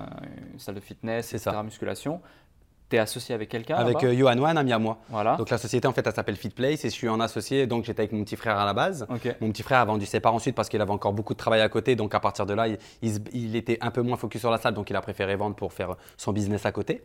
[0.53, 1.63] une salle de fitness, etc., ça.
[1.63, 2.21] musculation.
[2.89, 4.97] Tu es associé avec quelqu'un Avec euh, Johan un ami à moi.
[5.09, 5.35] Voilà.
[5.35, 8.01] Donc la société en fait elle s'appelle FitPlace et je suis en associé donc j'étais
[8.01, 9.05] avec mon petit frère à la base.
[9.41, 11.59] Mon petit frère a vendu ses parts ensuite parce qu'il avait encore beaucoup de travail
[11.61, 14.51] à côté donc à partir de là il, il, était un peu moins focus sur
[14.51, 17.03] la salle donc il a préféré vendre pour faire son business à côté.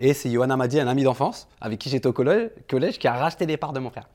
[0.00, 3.46] Et c'est Johan Amadi, un ami d'enfance avec qui j'étais au collège, qui a racheté
[3.46, 4.08] des parts de mon frère.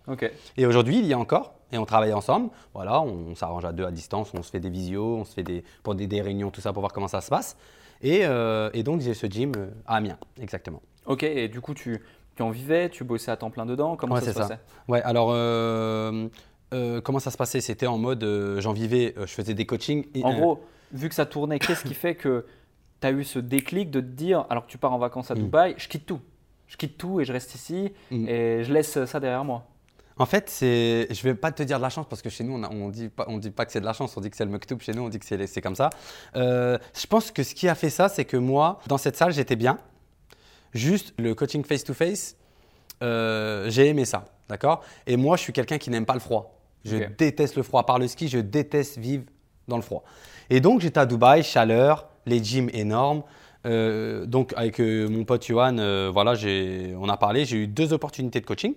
[0.57, 2.49] Et aujourd'hui, il y a encore et on travaille ensemble.
[2.73, 5.43] Voilà, on, s'arrange à deux à distance, on se fait des visios, on se fait
[5.43, 7.57] des, pour des, réunions, tout ça pour voir comment ça se passe.
[8.01, 10.81] Et, euh, donc, j'ai ce gym euh, à Amiens, exactement.
[11.05, 12.01] Ok, et du coup, tu,
[12.35, 14.59] tu en vivais, tu bossais à temps plein dedans Comment ça se passait?
[14.87, 15.31] Ouais, alors.
[15.31, 16.29] Euh,
[17.03, 17.59] comment ça se passait?
[17.59, 18.25] C'était en mode,
[18.59, 20.05] j'en vivais, je faisais des coachings.
[20.23, 22.45] en gros, vu que ça tournait, qu'est-ce qui fait que
[23.01, 25.35] tu as eu ce déclic de te dire, alors que tu pars en vacances à
[25.35, 25.39] mm.
[25.39, 26.21] Dubaï, je quitte tout.
[26.67, 28.27] Je quitte tout et je reste ici mm.
[28.27, 29.65] et je laisse ça derrière moi.
[30.17, 32.53] En fait, c'est, je vais pas te dire de la chance parce que chez nous,
[32.53, 34.37] on, ne dit pas, on dit pas que c'est de la chance, on dit que
[34.37, 34.79] c'est le muktoub.
[34.79, 35.89] Chez nous, on dit que c'est, comme ça.
[36.35, 39.33] Euh, je pense que ce qui a fait ça, c'est que moi, dans cette salle,
[39.33, 39.79] j'étais bien.
[40.73, 42.35] Juste le coaching face to face,
[43.01, 44.83] euh, j'ai aimé ça, d'accord?
[45.07, 46.55] Et moi, je suis quelqu'un qui n'aime pas le froid.
[46.85, 47.85] Je déteste le froid.
[47.85, 49.23] Par le ski, je déteste vivre
[49.67, 50.03] dans le froid.
[50.51, 53.23] Et donc, j'étais à Dubaï, chaleur, les gyms énormes.
[53.65, 55.75] Euh, donc, avec mon pote Johan,
[56.11, 56.33] voilà,
[56.99, 57.45] on a parlé.
[57.45, 58.73] J'ai eu deux opportunités de coaching.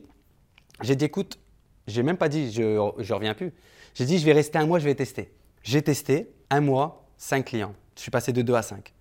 [0.83, 1.39] J'ai dit, écoute,
[1.87, 3.53] j'ai même pas dit, je ne reviens plus.
[3.95, 5.33] J'ai dit, je vais rester un mois, je vais tester.
[5.63, 7.75] J'ai testé un mois, cinq clients.
[7.97, 8.93] Je suis passé de 2 à 5.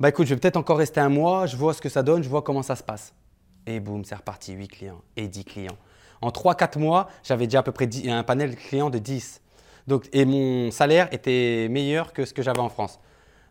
[0.00, 2.22] Bah écoute, je vais peut-être encore rester un mois, je vois ce que ça donne,
[2.22, 3.14] je vois comment ça se passe.
[3.66, 5.76] Et boum, c'est reparti, 8 clients et 10 clients.
[6.22, 9.40] En 3-4 mois, j'avais déjà à peu près un panel client de 10.
[9.86, 12.98] Donc, et mon salaire était meilleur que ce que j'avais en France.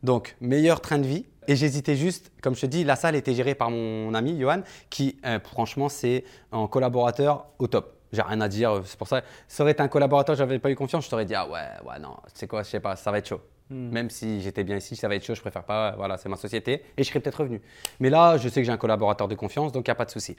[0.03, 1.25] Donc, meilleur train de vie.
[1.47, 4.61] Et j'hésitais juste, comme je te dis, la salle était gérée par mon ami Johan,
[4.89, 7.95] qui, euh, franchement, c'est un collaborateur au top.
[8.11, 9.21] J'ai rien à dire, c'est pour ça.
[9.47, 11.99] Ça aurait été un collaborateur, j'avais pas eu confiance, je t'aurais dit, ah ouais, ouais,
[11.99, 13.41] non, c'est quoi, je sais pas, ça va être chaud.
[13.69, 13.89] Hmm.
[13.89, 16.37] Même si j'étais bien ici, ça va être chaud, je préfère pas, voilà, c'est ma
[16.37, 17.61] société et je serais peut-être revenu.
[17.99, 20.05] Mais là, je sais que j'ai un collaborateur de confiance, donc il n'y a pas
[20.05, 20.35] de souci.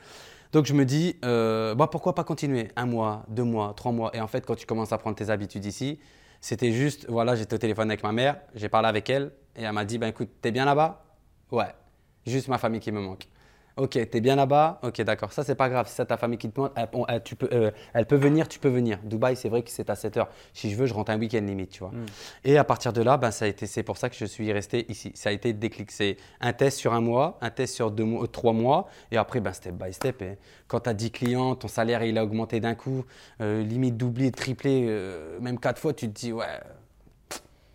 [0.52, 4.10] Donc je me dis, euh, bah, pourquoi pas continuer Un mois, deux mois, trois mois?
[4.14, 6.00] Et en fait, quand tu commences à prendre tes habitudes ici,
[6.40, 9.72] c'était juste, voilà, j'étais au téléphone avec ma mère, j'ai parlé avec elle et elle
[9.72, 11.04] m'a dit, ben écoute, t'es bien là-bas?
[11.50, 11.74] Ouais,
[12.26, 13.26] juste ma famille qui me manque.
[13.80, 15.32] Ok, t'es bien là-bas Ok, d'accord.
[15.32, 15.88] Ça, c'est pas grave.
[15.88, 18.58] Si c'est ta famille qui te manque, elle, tu peux, euh, elle peut venir, tu
[18.58, 18.98] peux venir.
[19.04, 20.28] Dubaï, c'est vrai que c'est à 7 heures.
[20.52, 21.88] Si je veux, je rentre un week-end limite, tu vois.
[21.88, 22.04] Hmm.
[22.44, 24.52] Et à partir de là, ben, ça a été, c'est pour ça que je suis
[24.52, 25.12] resté ici.
[25.14, 25.90] Ça a été déclic.
[25.92, 28.86] C'est un test sur un mois, un test sur deux mois, trois mois.
[29.12, 30.20] Et après, ben, step by step.
[30.20, 30.34] Hein.
[30.68, 33.06] Quand tu as 10 clients, ton salaire, il a augmenté d'un coup,
[33.40, 36.44] euh, limite doublé, triplé, euh, même quatre fois, tu te dis, ouais,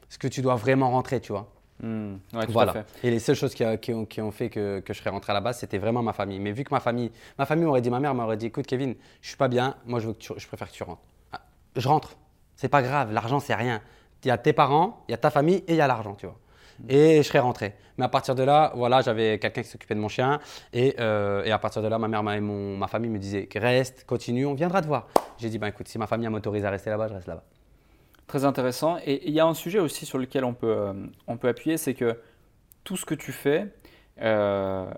[0.07, 1.54] est-ce que tu dois vraiment rentrer, tu vois?
[1.81, 2.85] Voilà.
[3.03, 5.77] Et les seules choses qui, ont, fait que, je serais rentré à la base, c'était
[5.77, 6.39] vraiment ma famille.
[6.39, 8.95] Mais vu que ma famille, ma famille m'aurait dit, ma mère m'aurait dit, écoute Kevin,
[9.21, 11.01] je suis pas bien, moi je, veux que je préfère que tu rentres.
[11.33, 11.41] Ah,
[11.75, 12.17] je rentre,
[12.55, 13.81] c'est pas grave, l'argent c'est rien.
[14.23, 16.15] Il y a tes parents, il y a ta famille et il y a l'argent,
[16.15, 16.39] tu vois.
[16.79, 16.85] Hmm.
[16.89, 17.75] Et je serais rentré.
[17.97, 20.39] Mais à partir de là, voilà, j'avais quelqu'un qui s'occupait de mon chien.
[20.73, 24.05] Et, euh, à partir de là, ma mère et mon, ma famille me disaient reste,
[24.05, 25.07] continue, on viendra te voir.
[25.37, 27.43] J'ai dit, ben écoute, si ma famille m'autorise à rester là-bas, je reste là-bas.
[28.27, 28.97] Très intéressant.
[29.05, 30.93] Et il y a un sujet aussi sur lequel on peut, euh,
[31.27, 32.17] on peut appuyer, c'est que
[32.83, 33.67] tout ce que tu fais,
[34.21, 34.89] euh,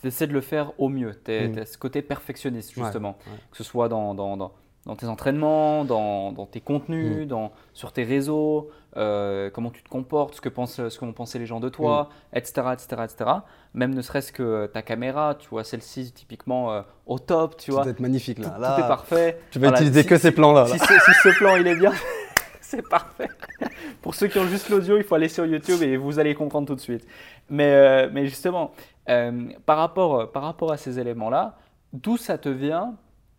[0.00, 1.18] tu essaies de le faire au mieux.
[1.24, 1.64] Tu as mm.
[1.64, 3.16] ce côté perfectionniste, justement.
[3.50, 4.52] Que ce soit dans, dans, dans,
[4.84, 7.26] dans tes entraînements, dans, tes contenus, mm.
[7.26, 11.14] dans, sur tes réseaux, euh, comment tu te comportes, ce que, pensent, ce que vont
[11.14, 13.30] penser les gens de toi, etc., etc., etc.
[13.72, 17.84] Même ne serait-ce que ta caméra, tu vois, celle-ci, typiquement au top, tu vois.
[17.84, 18.50] Ça être magnifique, là.
[18.50, 19.40] Tout, est parfait.
[19.52, 20.66] Tu vas utiliser que ces plans-là.
[20.66, 21.92] Si, si, ce plan, il est bien.
[22.70, 23.28] c'est parfait.
[24.02, 26.66] Pour ceux qui ont juste l'audio, il faut aller sur YouTube et vous allez comprendre
[26.66, 27.06] tout de suite.
[27.48, 28.72] Mais, euh, mais justement,
[29.08, 31.56] euh, par, rapport, par rapport à ces éléments-là,
[31.94, 32.94] d'où ça te vient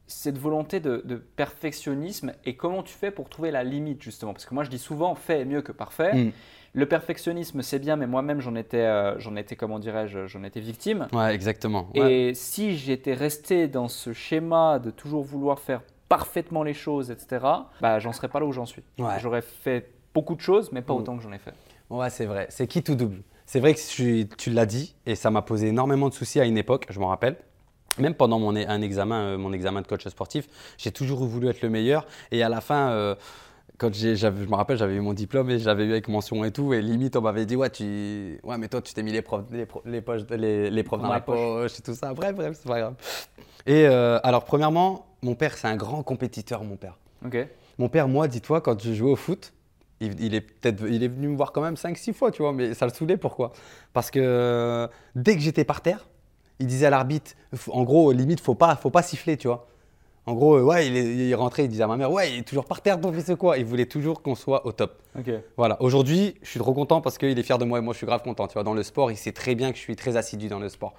[0.08, 4.34] cette volonté de, perfectionnisme et comment tu fais pour trouver la limite justement?
[4.34, 6.14] Parce que moi je dis souvent fait est mieux que parfait.
[6.14, 6.32] Mm.
[6.74, 10.62] Le perfectionnisme c'est bien, mais moi-même j'en étais, euh, j'en étais comment dirais-je, j'en étais
[10.62, 11.08] victime.
[11.14, 11.90] Ouais, exactement.
[11.94, 17.46] Et si j'étais resté dans ce schéma de toujours vouloir faire parfaitement les choses, etc.,
[17.82, 18.84] bah, j'en serais pas là où j'en suis.
[19.20, 20.98] J'aurais fait beaucoup de choses, mais pas mm.
[20.98, 21.54] autant que j'en ai fait.
[21.90, 22.48] Ouais, c'est vrai.
[22.50, 23.22] C'est qui tout double?
[23.46, 26.58] C'est vrai que tu l'as dit, et ça m'a posé énormément de soucis à une
[26.58, 27.38] époque, je m'en rappelle.
[27.98, 31.62] Même pendant mon, un examen, euh, mon examen de coach sportif, j'ai toujours voulu être
[31.62, 32.06] le meilleur.
[32.32, 33.16] Et à la fin, euh,
[33.80, 36.74] quand je me rappelle, j'avais eu mon diplôme et j'avais eu avec mention et tout.
[36.74, 39.46] Et limite, on m'avait dit, ouais, tu, ouais, mais toi, tu t'es mis les profs,
[39.52, 41.80] les, les, poches, les, les profs dans, la poche.
[41.80, 42.14] et tout ça.
[42.14, 42.96] Bref, bref, c'est pas grave.
[43.66, 46.98] Et euh, alors, premièrement, mon père, c'est un grand compétiteur, mon père.
[47.78, 49.54] Mon père, moi, dis-toi, quand je jouais au foot,
[50.02, 52.74] il, est peut-être, il est venu me voir quand même 5-6 fois, tu vois, mais
[52.74, 53.18] ça le saoulait.
[53.18, 53.52] Pourquoi?
[53.94, 56.08] Parce que euh, dès que j'étais par terre,
[56.60, 57.32] il disait à l'arbitre,
[57.68, 59.68] en gros, limite, faut pas, faut pas siffler, tu vois.
[60.30, 62.66] En gros, euh, ouais, il, rentrait, il disait à ma mère, ouais, il est toujours
[62.66, 63.58] par terre, ton fils quoi?
[63.58, 65.02] Il voulait toujours qu'on soit au top.
[65.58, 65.82] Voilà.
[65.82, 68.06] Aujourd'hui, je suis trop content parce qu'il est fier de moi et moi, je suis
[68.06, 68.48] grave content.
[68.48, 70.60] Tu vois, dans le sport, il sait très bien que je suis très assidu dans
[70.60, 70.94] le sport.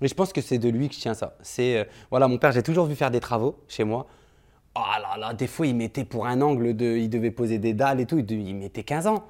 [0.00, 1.36] Et je pense que c'est de lui que je tiens ça.
[1.42, 4.06] C'est, euh, voilà, mon père, j'ai toujours vu faire des travaux chez moi.
[4.74, 7.74] Oh là là, des fois, il mettait pour un angle de, il devait poser des
[7.74, 9.24] dalles et tout, il, mettait 15 ans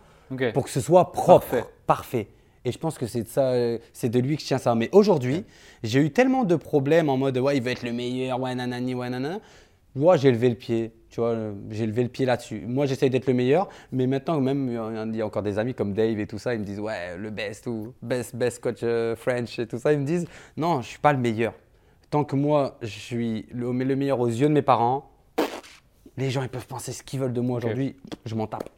[0.55, 2.29] pour que ce soit propre, parfait.
[2.64, 3.53] Et je pense que c'est de ça,
[3.92, 4.75] c'est de lui que je tiens ça.
[4.75, 5.44] Mais aujourd'hui,
[5.83, 8.94] j'ai eu tellement de problèmes en mode ouais, il veut être le meilleur, ouais, nanani,
[8.94, 9.40] ouais, nanana.
[9.96, 11.37] Moi, j'ai levé le pied, tu vois,
[11.70, 12.62] j'ai levé le pied là-dessus.
[12.64, 14.68] Moi, j'essaye d'être le meilleur, mais maintenant, même,
[15.12, 17.16] il y a encore des amis comme Dave et tout ça, ils me disent ouais,
[17.16, 19.92] le best ou best, best coach euh, French et tout ça.
[19.92, 21.55] Ils me disent non, je suis pas le meilleur.
[22.11, 25.11] Tant que moi, je suis le, le meilleur aux yeux de mes parents,
[26.16, 27.96] les gens, ils peuvent penser ce qu'ils veulent de moi aujourd'hui,
[28.27, 28.68] je m'en tape.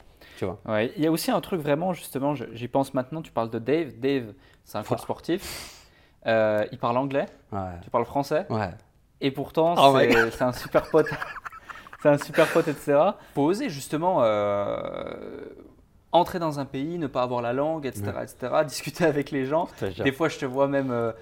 [0.42, 0.58] Tu vois.
[0.66, 3.60] Ouais, il y a aussi un truc vraiment, justement, j'y pense maintenant, tu parles de
[3.60, 3.92] Dave.
[4.00, 4.32] Dave,
[4.64, 5.86] c'est un coach sportif.
[6.26, 7.26] Euh, il parle anglais,
[7.84, 8.46] tu parles français.
[8.50, 8.70] Ouais.
[9.20, 11.06] Et pourtant, oh c'est un super pote.
[12.02, 12.98] c'est un super pote, etc.
[13.36, 15.14] Faut oser justement euh,
[16.10, 19.68] entrer dans un pays, ne pas avoir la langue, etc., etc., discuter avec les gens.
[20.02, 20.90] Des fois, je te vois même.
[20.90, 21.12] Euh,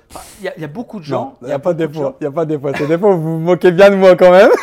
[0.41, 1.37] il y, a beaucoup de gens.
[1.43, 2.17] Il n'y a, pas des fois.
[2.21, 2.73] Il n'y a pas des fois.
[2.73, 4.51] des fois, vous vous moquez bien de moi quand même.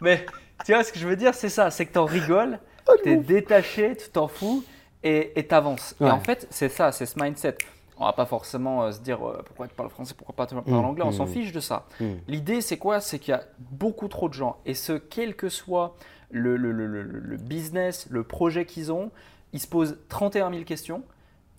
[0.00, 0.26] Mais
[0.64, 2.92] tu vois, ce que je veux dire, c'est ça c'est que tu en rigoles, oh,
[3.02, 4.64] tu es détaché, tu t'en fous
[5.02, 5.94] et tu avances.
[6.00, 7.58] Et en fait, c'est ça, c'est ce mindset.
[7.98, 10.54] On va pas forcément euh, se dire euh, pourquoi tu parles français, pourquoi pas tu
[10.54, 11.28] parles mmh, anglais, on s'en mmh.
[11.28, 11.86] fiche de ça.
[11.98, 12.04] Mmh.
[12.28, 13.00] L'idée, c'est quoi?
[13.00, 15.96] C'est qu'il y a beaucoup trop de gens, et ce, quel que soit
[16.30, 19.10] le, le, le, le business, le projet qu'ils ont,
[19.52, 21.02] ils se posent 31 000 questions.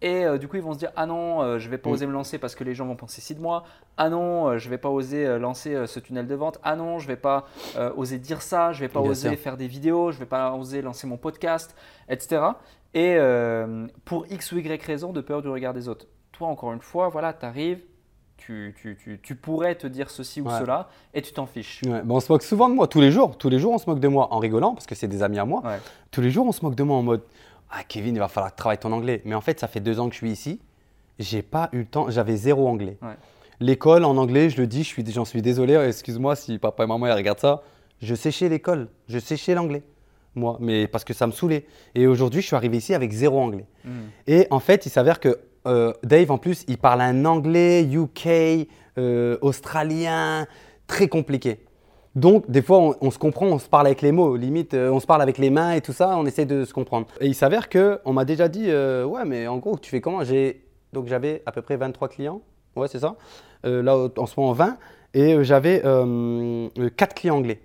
[0.02, 1.90] Et euh, du coup, ils vont se dire Ah non, je euh, je vais pas
[1.90, 1.94] mm.
[1.94, 3.64] oser me lancer parce que les gens vont penser ci de moi.
[3.98, 6.60] Ah non, je euh, je vais pas oser lancer ce tunnel de vente.
[6.62, 7.46] Ah non, je vais pas
[7.96, 8.74] oser dire ça.
[8.74, 10.12] Je vais pas oser faire des vidéos.
[10.12, 11.74] Je vais pas oser lancer mon podcast,
[12.10, 12.42] etc.
[12.94, 13.18] Et
[14.04, 16.06] pour X ou Y raison, de peur du regard des autres.
[16.34, 17.80] Toi, encore une fois, voilà, tu arrives,
[18.36, 21.82] tu, tu, tu, tu, pourrais te dire ceci ou cela et tu t'en fiches.
[22.08, 23.38] on se moque souvent de moi tous les jours.
[23.38, 25.40] Tous les jours, on se moque de moi en rigolant parce que c'est des amis
[25.40, 25.64] à moi.
[26.12, 27.22] Tous les jours, on se moque de moi en mode
[27.70, 29.22] Ah, Kevin, il va falloir travailler ton anglais.
[29.26, 30.60] Mais en fait, ça fait deux ans que je suis ici.
[31.20, 32.10] J'ai pas eu le temps.
[32.10, 32.98] J'avais zéro anglais.
[33.60, 35.74] L'école en anglais, je le dis, j'en suis, suis désolé.
[35.76, 37.64] Excuse-moi si papa et maman ils regardent ça.
[38.02, 38.88] Je séchais l'école.
[39.08, 39.84] Je séchais l'anglais.
[40.36, 41.66] Moi, mais parce que ça me saoulait.
[41.96, 43.66] Et aujourd'hui, je suis arrivé ici avec zéro anglais.
[43.84, 44.10] Hmm.
[44.28, 48.68] Et en fait, il s'avère que euh, Dave, en plus, il parle un anglais UK,
[48.98, 50.46] euh, australien,
[50.86, 51.60] très compliqué.
[52.18, 55.00] Donc, des fois, on, se comprend, on se parle avec les mots, limite, euh, on
[55.00, 57.08] se parle avec les mains et tout ça, on essaie de se comprendre.
[57.22, 60.22] Et il s'avère qu'on m'a déjà dit, ouais, mais en gros, tu fais comment?
[60.94, 62.42] Donc, j'avais à peu près 23 clients,
[62.76, 63.16] ouais, c'est ça.
[63.64, 64.78] là, en ce moment, 20.
[65.14, 67.62] Et j'avais 4 clients anglais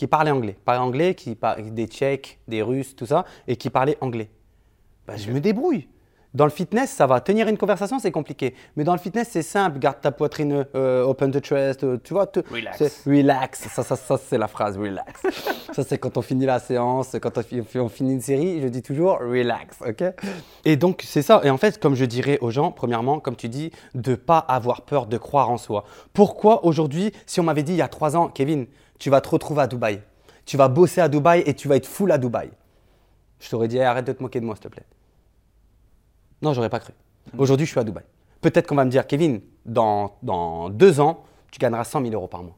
[0.00, 0.56] qui parlaient anglais.
[0.64, 1.36] Parlaient anglais, qui
[1.72, 4.30] des Tchèques, des Russes, tout ça, et qui parlaient anglais.
[5.06, 5.88] Bah, je me débrouille.
[6.32, 7.20] Dans le fitness, ça va.
[7.20, 8.54] Tenir une conversation, c'est compliqué.
[8.76, 9.80] Mais dans le fitness, c'est simple.
[9.80, 12.30] Garde ta poitrine, euh, open the chest, euh, tu vois.
[12.52, 13.04] Relax.
[13.04, 13.68] Relax.
[13.68, 15.22] Ça, ça, ça c'est la phrase, relax.
[15.72, 19.18] ça, c'est quand on finit la séance, quand on, finit une série, je dis toujours
[19.18, 20.04] relax, ok?
[20.64, 21.40] Et donc, c'est ça.
[21.42, 24.38] Et en fait, comme je dirais aux gens, premièrement, comme tu dis, de ne pas
[24.38, 25.84] avoir peur de croire en soi.
[26.12, 28.66] Pourquoi aujourd'hui, si on m'avait dit il y a trois ans, Kevin,
[29.00, 30.00] tu vas te retrouver à Dubaï,
[30.46, 32.50] tu vas bosser à Dubaï et tu vas être full à Dubaï,
[33.40, 34.84] je t'aurais dit arrête de te moquer de moi, s'il te plaît.
[36.42, 36.92] Non, j'aurais pas cru.
[37.36, 38.04] Aujourd'hui, je suis à Dubaï.
[38.40, 42.28] Peut-être qu'on va me dire, Kevin, dans, dans deux ans, tu gagneras 100 000 euros
[42.28, 42.56] par mois.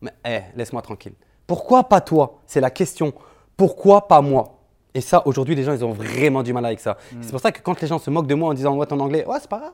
[0.00, 1.14] Mais eh, laisse-moi tranquille.
[1.46, 2.40] Pourquoi pas toi?
[2.46, 3.12] C'est la question.
[3.56, 4.58] Pourquoi pas moi?
[4.94, 6.96] Et ça, aujourd'hui, les gens, ils ont vraiment du mal avec ça.
[7.12, 7.18] Hmm.
[7.20, 8.98] C'est pour ça que quand les gens se moquent de moi en disant, ouais, ton
[9.00, 9.72] anglais, ouais, c'est pas grave.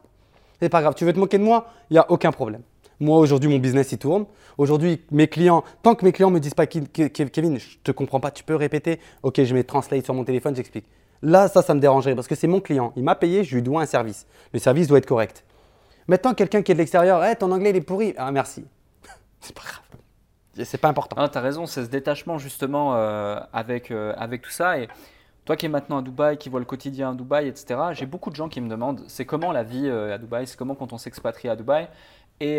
[0.60, 0.94] C'est pas grave.
[0.94, 1.66] Tu veux te moquer de moi?
[1.90, 2.62] Il n'y a aucun problème.
[3.00, 4.26] Moi, aujourd'hui, mon business, il tourne.
[4.56, 8.30] Aujourd'hui, mes clients, tant que mes clients me disent pas, Kevin, je te comprends pas,
[8.30, 10.86] tu peux répéter Ok, je mets Translate sur mon téléphone, j'explique.
[11.22, 12.92] Là, ça, ça me dérangerait parce que c'est mon client.
[12.96, 14.26] Il m'a payé, je lui dois un service.
[14.52, 15.44] Le service doit être correct.
[16.06, 18.14] Maintenant, quelqu'un qui est de l'extérieur, hey, ton anglais il est pourri.
[18.18, 18.64] Ah, merci.
[19.40, 20.64] c'est pas grave.
[20.64, 21.16] C'est pas important.
[21.18, 24.78] Ah, tu as raison, c'est ce détachement justement euh, avec, euh, avec tout ça.
[24.78, 24.88] Et
[25.44, 28.30] toi qui es maintenant à Dubaï, qui vois le quotidien à Dubaï, etc., j'ai beaucoup
[28.30, 30.92] de gens qui me demandent c'est comment la vie euh, à Dubaï, c'est comment quand
[30.92, 31.88] on s'expatrie à Dubaï.
[32.40, 32.58] Et,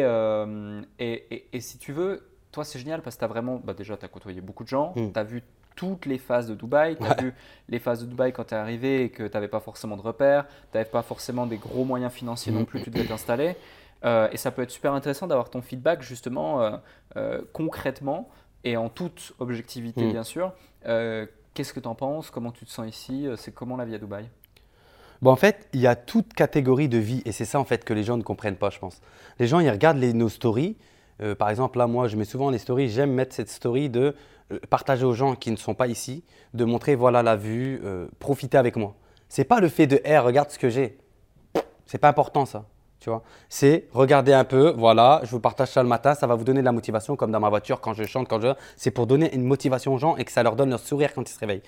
[0.99, 3.97] et, et, si tu veux, toi c'est génial parce que tu as vraiment, bah, déjà
[3.97, 5.11] tu as côtoyé beaucoup de gens, mm.
[5.11, 5.43] tu as vu
[5.75, 6.97] toutes les phases de Dubaï.
[6.97, 7.33] Tu as vu
[7.69, 10.01] les phases de Dubaï quand tu es arrivé et que tu n'avais pas forcément de
[10.01, 13.55] repères, tu n'avais pas forcément des gros moyens financiers non plus, tu devais t'installer.
[14.03, 16.77] Euh, et ça peut être super intéressant d'avoir ton feedback justement euh,
[17.17, 18.29] euh, concrètement
[18.63, 20.11] et en toute objectivité mm.
[20.11, 20.53] bien sûr.
[20.83, 22.29] Qu'est-ce que tu en penses?
[22.31, 23.27] Comment tu te sens ici?
[23.38, 24.29] C'est comment la vie à Dubaï?
[25.21, 27.85] Bon, en fait, il y a toute catégorie de vie et c'est ça en fait
[27.85, 29.01] que les gens ne comprennent pas, je pense.
[29.39, 30.75] Les gens, ils regardent les, nos stories.
[31.38, 32.89] Par exemple, là, moi, je mets souvent les stories.
[32.89, 34.15] J'aime mettre cette story de
[34.51, 36.23] euh, partager aux gens qui ne sont pas ici,
[36.54, 38.93] de montrer voilà la vue, euh, profiter avec moi.
[39.28, 40.99] C'est pas le fait de hey, regarde ce que j'ai.
[41.88, 42.65] C'est pas important ça.
[42.99, 46.36] Tu vois, c'est regarder un peu, voilà, je vous partage ça le matin, ça va
[46.36, 48.54] vous donner de la motivation, comme dans ma voiture quand je chante, quand je.
[48.78, 51.28] C'est pour donner une motivation aux gens et que ça leur donne leur sourire quand
[51.28, 51.63] ils se réveillent.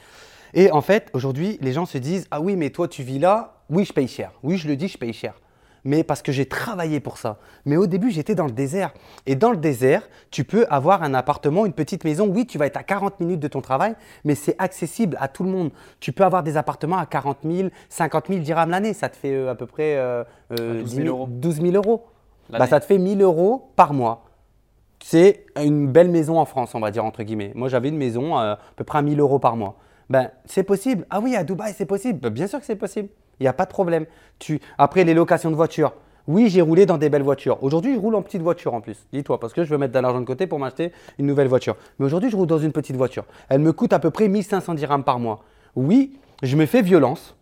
[0.54, 3.64] Et en fait, aujourd'hui, les gens se disent Ah oui, mais toi, tu vis là,
[3.70, 4.32] oui, je paye cher.
[4.44, 5.34] Oui, je le dis, je paye cher
[5.88, 7.38] mais parce que j'ai travaillé pour ça.
[7.66, 8.94] Mais au début, j'étais dans le désert.
[9.26, 12.28] Et dans le désert, tu peux avoir un appartement, une petite maison.
[12.28, 13.96] Oui, tu vas être à 40 minutes de ton travail,
[14.26, 15.72] mais c'est accessible à tout le monde.
[16.02, 18.94] Tu peux avoir des appartements à 40 000, 50 000 dirhams l'année.
[18.94, 19.96] Ça te fait euh, à peu près
[20.50, 21.28] 12, euh, 000 euh, euros.
[21.30, 22.08] 12 000 euros.
[22.50, 24.26] Bah, ça te fait 1000 euros par mois.
[25.02, 27.54] C'est une belle maison en France, on va dire entre guillemets.
[27.56, 29.78] Moi, j'avais une maison à peu près à 1000 euros par mois.
[30.10, 31.06] Ben, c'est possible.
[31.10, 32.20] Ah oui, à Dubaï, c'est possible.
[32.20, 33.08] Ben, bien sûr que c'est possible.
[33.40, 34.06] Il n'y a pas de problème.
[34.40, 34.60] Tu...
[34.78, 35.94] Après, les locations de voitures.
[36.28, 37.64] Oui, j'ai roulé dans des belles voitures.
[37.64, 38.98] Aujourd'hui, je roule en petite voiture en plus.
[39.14, 41.78] Dis-toi, parce que je veux mettre de l'argent de côté pour m'acheter une nouvelle voiture.
[42.00, 43.24] Mais aujourd'hui, je roule dans une petite voiture.
[43.48, 45.46] Elle me coûte à peu près 1500 dirhams par mois.
[45.76, 47.36] Oui, je me fais violence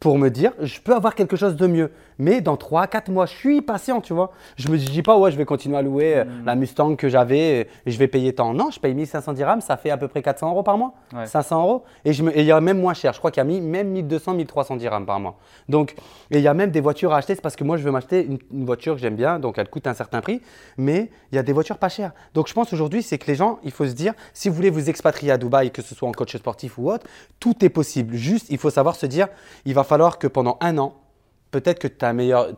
[0.00, 1.90] pour me dire, je peux avoir quelque chose de mieux.
[2.18, 4.32] Mais dans 3 4 mois, je suis patient, tu vois.
[4.56, 6.44] Je me dis pas, ouais, je vais continuer à louer euh, hmm.
[6.44, 8.52] la Mustang que j'avais et je vais payer tant.
[8.52, 10.94] Non, je paye 1500 dirhams, ça fait à peu près 400 euros par mois.
[11.24, 11.84] 500 euros.
[12.04, 13.12] Et il y a même moins cher.
[13.12, 15.36] Je crois qu'il y a mis, même 1200, 1300 dirhams par mois.
[15.68, 15.94] Donc,
[16.30, 17.34] et il y a même des voitures à acheter.
[17.34, 19.38] C'est parce que moi, je veux m'acheter une, une, voiture que j'aime bien.
[19.38, 20.42] Donc, elle coûte un certain prix.
[20.76, 22.12] Mais il y a des voitures pas chères.
[22.34, 24.70] Donc, je pense aujourd'hui, c'est que les gens, il faut se dire, si vous voulez
[24.70, 27.06] vous expatrier à Dubaï, que ce soit en coach sportif ou autre,
[27.38, 28.14] tout est possible.
[28.14, 29.28] Juste, il faut savoir se dire,
[29.64, 30.94] il va falloir que pendant un an,
[31.50, 32.52] peut-être que tu as meilleur,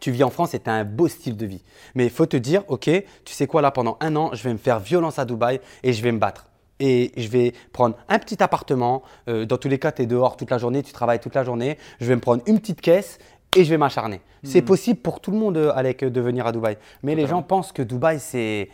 [0.00, 1.62] tu vis en France et tu as un beau style de vie.
[1.94, 2.90] Mais il faut te dire, ok,
[3.24, 5.92] tu sais quoi, là, pendant un an, je vais me faire violence à Dubaï et
[5.92, 6.48] je vais me battre.
[6.80, 9.02] Et je vais prendre un petit appartement.
[9.28, 11.44] Euh, dans tous les cas, tu es dehors toute la journée, tu travailles toute la
[11.44, 11.78] journée.
[12.00, 13.18] Je vais me prendre une petite caisse
[13.56, 14.20] et je vais m'acharner.
[14.42, 14.64] C'est hmm.
[14.64, 16.78] possible pour tout le monde, euh, Alec, de venir à Dubaï.
[17.04, 18.70] Mais les gens pensent que Dubaï, c'est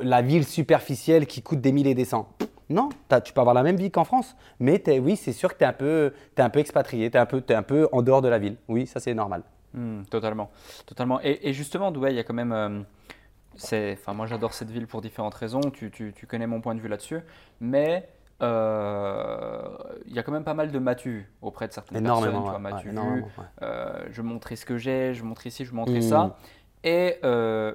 [0.00, 2.28] la ville superficielle qui coûte des mille et des cents.
[2.72, 2.88] Non,
[3.24, 5.66] tu peux avoir la même vie qu'en France, mais oui, c'est sûr que tu es,
[5.66, 8.28] un peu, un peu expatrié, tu es, un peu, es un peu en dehors de
[8.28, 8.56] la ville.
[8.68, 9.42] Oui, ça c'est normal.
[9.74, 10.50] Hmm, totalement.
[10.86, 11.20] totalement.
[11.22, 12.52] Et, justement, Dubaï, il y a quand même...
[12.52, 16.74] Euh, enfin, moi j'adore cette ville pour différentes raisons, tu, tu, tu connais mon point
[16.74, 17.20] de vue là-dessus,
[17.60, 18.08] mais
[18.42, 19.62] euh,
[20.06, 22.80] il y a quand même pas mal de matu auprès de certaines énormément, personnes.
[22.80, 23.24] Tu vois, ouais,
[23.62, 26.02] euh, je montrer ce que j'ai, je montrer ici, je montrer mmh.
[26.02, 26.38] ça.
[26.82, 27.74] Et on,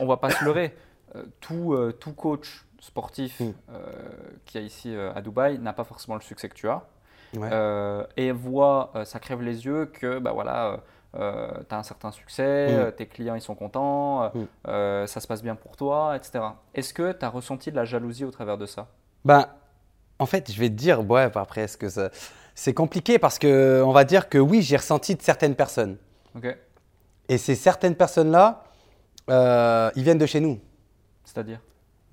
[0.00, 0.74] on, va pas se leurrer.
[1.40, 3.52] tout, tout coach sportif mm.
[3.70, 3.82] euh,
[4.44, 6.82] qui a ici euh, à Dubaï n'a pas forcément le succès que tu as.
[7.36, 10.78] Euh, et voit, ça crève les yeux que bah voilà,
[11.14, 12.92] tu as un certain succès, mm.
[12.92, 15.06] tes clients ils sont contents, mm.
[15.06, 16.44] ça se passe bien pour toi, etc.
[16.74, 18.86] Est-ce que tu as ressenti de la jalousie au travers de ça?
[19.24, 19.48] Ben,
[20.20, 22.10] En fait, je vais te dire, ouais, après, est-ce que ça...
[22.54, 25.96] c'est compliqué parce que on va dire que oui, j'ai ressenti de certaines personnes.
[27.28, 28.62] Et ces certaines personnes-là,
[29.28, 30.60] ils viennent de chez nous.
[31.24, 31.58] C'est-à-dire?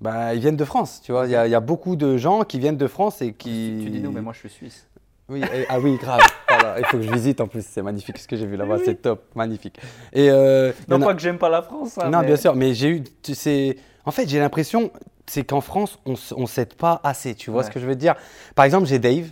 [0.02, 1.26] Bah, ils viennent de France, tu vois.
[1.26, 3.78] Il y, a beaucoup de gens qui viennent de France et qui.
[3.84, 4.88] Tu dis nous, mais moi je suis suisse.
[5.28, 6.20] Oui, ah oui, grave.
[6.78, 7.64] il faut que je visite en plus.
[7.64, 8.78] C'est magnifique ce que j'ai vu là-bas.
[8.84, 9.78] C'est top, magnifique.
[10.12, 11.98] Et euh, non pas que j'aime pas la France.
[11.98, 13.04] Hein, non, bien sûr, mais j'ai eu.
[13.22, 14.90] Tu sais, en fait, j'ai l'impression,
[15.26, 17.36] c'est qu'en France, on ne s'aide pas assez.
[17.36, 18.16] Tu vois ce que je veux dire?
[18.56, 19.28] Par exemple, j'ai Dave.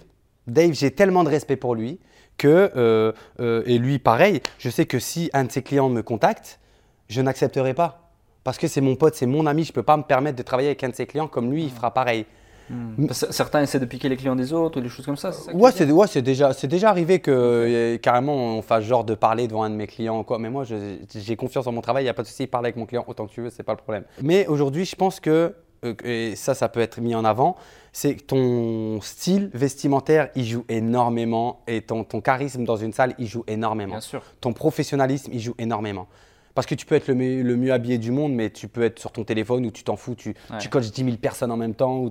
[0.46, 1.98] Dave, j'ai tellement de respect pour lui
[2.38, 4.40] que euh, euh, et lui, pareil.
[4.58, 6.60] Je sais que si un de ses clients me contacte,
[7.08, 7.99] je n'accepterai pas
[8.44, 10.42] parce que c'est mon pote, c'est mon ami, je ne peux pas me permettre de
[10.42, 12.26] travailler avec un de ses clients comme lui, il fera pareil.
[12.70, 13.08] Hmm.
[13.10, 15.72] Certains essaient de piquer les clients des autres ou des choses comme ça, c'est Ouais,
[15.72, 19.70] c'est ouais, déjà, déjà arrivé que euh, carrément on fasse genre de parler devant un
[19.70, 20.22] de mes clients.
[20.22, 20.38] Quoi.
[20.38, 22.76] Mais moi, j'ai confiance en mon travail, il n'y a pas de souci, parle avec
[22.76, 24.04] mon client autant que tu veux, c'est pas le problème.
[24.22, 27.56] Mais aujourd'hui, je pense que, euh, et ça, ça peut être mis en avant,
[27.92, 33.14] c'est que ton style vestimentaire, il joue énormément et ton, ton charisme dans une salle,
[33.18, 33.94] il joue énormément.
[33.94, 34.22] Bien sûr.
[34.40, 36.06] Ton professionnalisme, il joue énormément.
[36.54, 39.12] Parce que tu peux être le, mieux, habillé du monde, mais tu peux être sur
[39.12, 41.98] ton téléphone ou tu t'en fous, tu, tu coaches 10 000 personnes en même temps.
[41.98, 42.10] Ou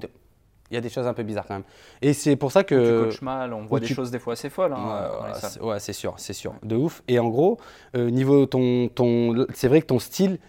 [0.71, 1.63] il y a des choses un peu bizarres quand même.
[2.01, 2.75] Et c'est pour ça que.
[2.75, 4.73] tu coaches mal, on voit des choses des fois assez folles.
[4.73, 5.09] Hein,
[5.61, 6.53] ouais, c'est sûr, c'est sûr.
[6.63, 7.03] De ouf.
[7.07, 7.57] Et en gros,
[7.95, 10.39] euh, niveau ton, ton, c'est vrai que ton style,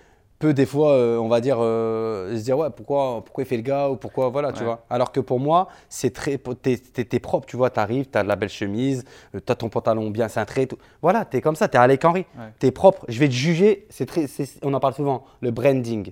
[0.41, 3.59] peut des fois, euh, on va dire, euh, se dire ouais, pourquoi, pourquoi il fait
[3.59, 4.85] le gars ou pourquoi, voilà, tu vois.
[4.91, 8.37] Alors que pour moi, c'est très, t'es, es, propre, tu vois, t'arrives, t'as de la
[8.37, 10.79] belle chemise, euh, t'as ton pantalon bien cintré, tout.
[11.03, 12.25] voilà, t'es comme ça, t'es Alec Henry,
[12.59, 13.05] t'es propre.
[13.09, 14.27] Je vais te juger, c'est très,
[14.63, 16.11] on en parle souvent, le branding.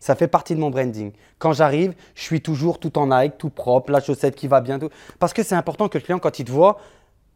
[0.00, 1.12] Ça fait partie de mon branding.
[1.38, 4.78] Quand j'arrive, je suis toujours tout en Nike, tout propre, la chaussette qui va bien,
[4.78, 4.90] tout.
[5.18, 6.78] Parce que c'est important que le client, quand il te voit,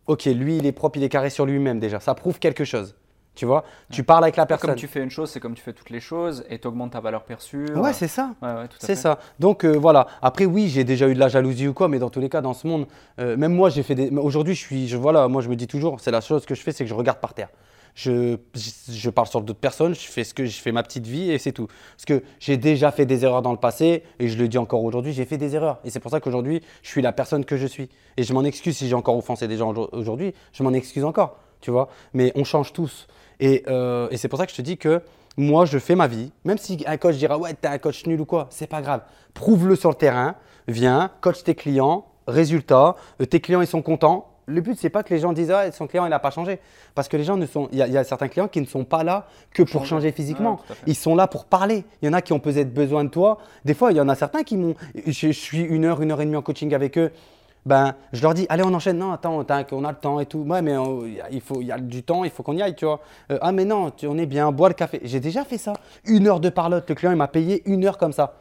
[0.06, 2.00] ok, lui, il est propre, il est carré sur lui-même déjà.
[2.00, 2.94] Ça prouve quelque chose.
[3.40, 4.68] Tu vois, tu parles avec la personne.
[4.68, 6.90] Comme tu fais une chose, c'est comme tu fais toutes les choses et tu augmentes
[6.90, 7.72] ta valeur perçue.
[7.74, 8.34] Ouais, c'est ça.
[8.78, 9.18] c'est ça.
[9.38, 10.08] Donc euh, voilà.
[10.20, 12.42] Après, oui, j'ai déjà eu de la jalousie ou quoi, mais dans tous les cas,
[12.42, 12.86] dans ce monde,
[13.18, 14.10] euh, même moi, j'ai fait des.
[14.10, 14.88] Aujourd'hui, je suis.
[14.88, 16.90] Je, voilà, moi, je me dis toujours, c'est la chose que je fais, c'est que
[16.90, 17.48] je regarde par terre.
[17.94, 21.30] Je, je, parle sur d'autres personnes, je fais ce que je fais ma petite vie
[21.30, 21.66] et c'est tout.
[21.96, 24.84] Parce que j'ai déjà fait des erreurs dans le passé et je le dis encore
[24.84, 25.80] aujourd'hui, j'ai fait des erreurs.
[25.84, 27.88] Et c'est pour ça qu'aujourd'hui, je suis la personne que je suis.
[28.18, 31.38] Et je m'en excuse si j'ai encore offensé des gens aujourd'hui, je m'en excuse encore,
[31.62, 31.88] tu vois.
[32.12, 33.08] Mais on change tous.
[33.42, 35.02] Euh, et, c'est pour ça que je te dis que
[35.36, 36.32] moi, je fais ma vie.
[36.44, 39.02] Même si un coach dira Ouais, t'es un coach nul ou quoi, c'est pas grave.
[39.34, 40.34] Prouve-le sur le terrain.
[40.68, 42.06] Viens, coach tes clients.
[42.26, 44.26] Résultat, euh, tes clients, ils sont contents.
[44.46, 46.58] Le but, c'est pas que les gens disent ah, son client, il n'a pas changé.
[46.94, 47.68] Parce que les gens ne sont.
[47.72, 50.60] Il y, a certains clients qui ne sont pas là que pour changer, physiquement.
[50.86, 51.84] ils sont là pour parler.
[52.02, 53.38] Il y en a qui ont peut-être besoin de toi.
[53.64, 54.74] Des fois, il y en a certains qui m'ont.
[55.06, 57.12] Je suis une heure, une heure et demie en coaching avec eux
[57.66, 58.98] ben, je leur dis, allez, on enchaîne.
[58.98, 60.38] Non, attends, on a le temps et tout.
[60.40, 60.74] Ouais, mais
[61.30, 63.00] il, faut, y a du temps, il faut qu'on y aille, tu vois.
[63.30, 65.00] Euh, ah, mais non, on est bien, bois le café.
[65.04, 65.74] J'ai déjà fait ça.
[66.04, 66.88] Une heure de parlotte.
[66.88, 68.34] Le client, il m'a payé une heure comme ça.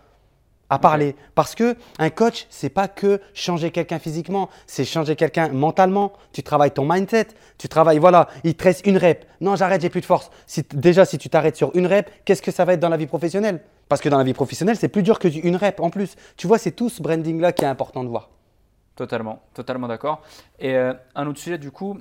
[0.70, 1.16] à parler.
[1.36, 6.14] Parce que un coach, c'est pas que changer quelqu'un physiquement, c'est changer quelqu'un mentalement.
[6.32, 9.26] Tu travailles ton mindset, tu travailles, voilà, il te reste une rep.
[9.42, 10.30] Non, j'arrête, j'ai plus de force.
[10.46, 12.98] Si, déjà, si tu t'arrêtes sur une rep, qu'est-ce que ça va être dans la
[12.98, 13.62] vie professionnelle?
[13.88, 16.16] Parce que dans la vie professionnelle, c'est plus dur que une rep en plus.
[16.38, 18.30] Tu vois, c'est tout ce branding-là qui est important de voir.
[19.00, 20.24] Totalement, totalement d'accord.
[20.60, 21.98] Et euh, un autre sujet, du coup,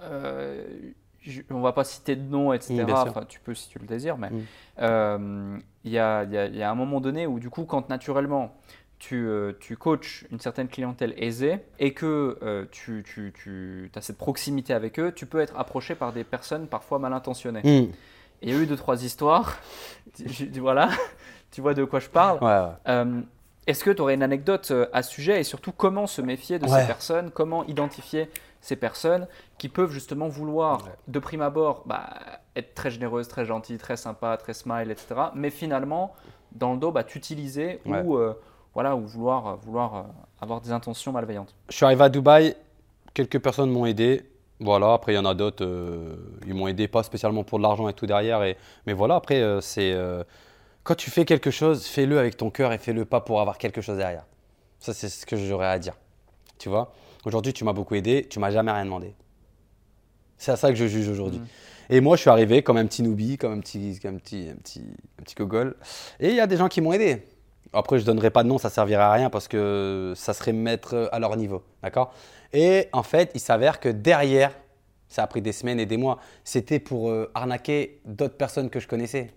[0.00, 0.64] euh,
[1.50, 2.86] on va pas citer de nom, etc.
[2.88, 4.30] enfin, tu peux si tu le désires, mais
[4.80, 8.56] euh, il y, a, y, a, un moment donné où, du coup, quand naturellement
[8.98, 14.16] tu, euh, tu coaches une certaine clientèle aisée et que tu, tu, tu as cette
[14.16, 17.60] proximité avec eux, tu peux être approché par des personnes parfois mal intentionnées.
[17.62, 17.92] Mm.
[18.40, 19.58] Il y a eu deux, trois histoires.
[20.60, 20.88] voilà,
[21.50, 22.38] tu vois de quoi je parle.
[23.66, 26.66] Est-ce que tu aurais une anecdote à ce sujet et surtout comment se méfier de
[26.66, 28.30] ces personnes, comment identifier
[28.60, 29.26] ces personnes
[29.58, 32.10] qui peuvent justement vouloir, de prime abord, bah,
[32.56, 35.14] être très généreuses, très gentilles, très sympas, très smile, etc.
[35.34, 36.14] Mais finalement,
[36.52, 38.34] dans le dos, bah, t'utiliser ou, euh,
[38.74, 40.02] voilà, ou vouloir, vouloir euh,
[40.40, 41.54] avoir des intentions malveillantes?
[41.68, 42.54] Je suis arrivé à Dubaï,
[43.14, 44.22] quelques personnes m'ont aidé.
[44.62, 47.62] Voilà, après il y en a d'autres, euh, ils m'ont aidé pas spécialement pour de
[47.62, 48.42] l'argent et tout derrière.
[48.42, 49.96] Et, mais voilà, après, c'est
[50.82, 53.80] quand tu fais quelque chose, fais-le avec ton cœur et fais-le pas pour avoir quelque
[53.80, 54.26] chose derrière.
[54.78, 55.94] Ça, c'est ce que j'aurais à dire.
[56.58, 56.92] Tu vois?
[57.24, 59.14] Aujourd'hui, tu m'as beaucoup aidé, tu m'as jamais rien demandé.
[60.38, 61.40] C'est à ça que je juge aujourd'hui.
[61.40, 61.46] Mm.
[61.90, 64.56] Et moi, je suis arrivé comme un petit newbie, comme un petit, un petit, un
[64.56, 64.82] petit,
[65.18, 65.76] un petit gogol.
[66.18, 67.24] Et il y a des gens qui m'ont aidé.
[67.72, 70.32] Après, je ne donnerai pas de nom, ça ne servirait à rien parce que ça
[70.32, 71.62] serait mettre à leur niveau.
[71.82, 72.14] D'accord?
[72.52, 74.52] Et en fait, il s'avère que derrière,
[75.08, 78.80] ça a pris des semaines et des mois, c'était pour euh, arnaquer d'autres personnes que
[78.80, 79.32] je connaissais.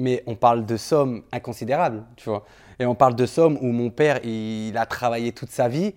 [0.00, 2.44] Mais on parle de sommes inconsidérables, tu vois.
[2.78, 5.92] Et on parle de sommes où mon père, il a travaillé toute sa vie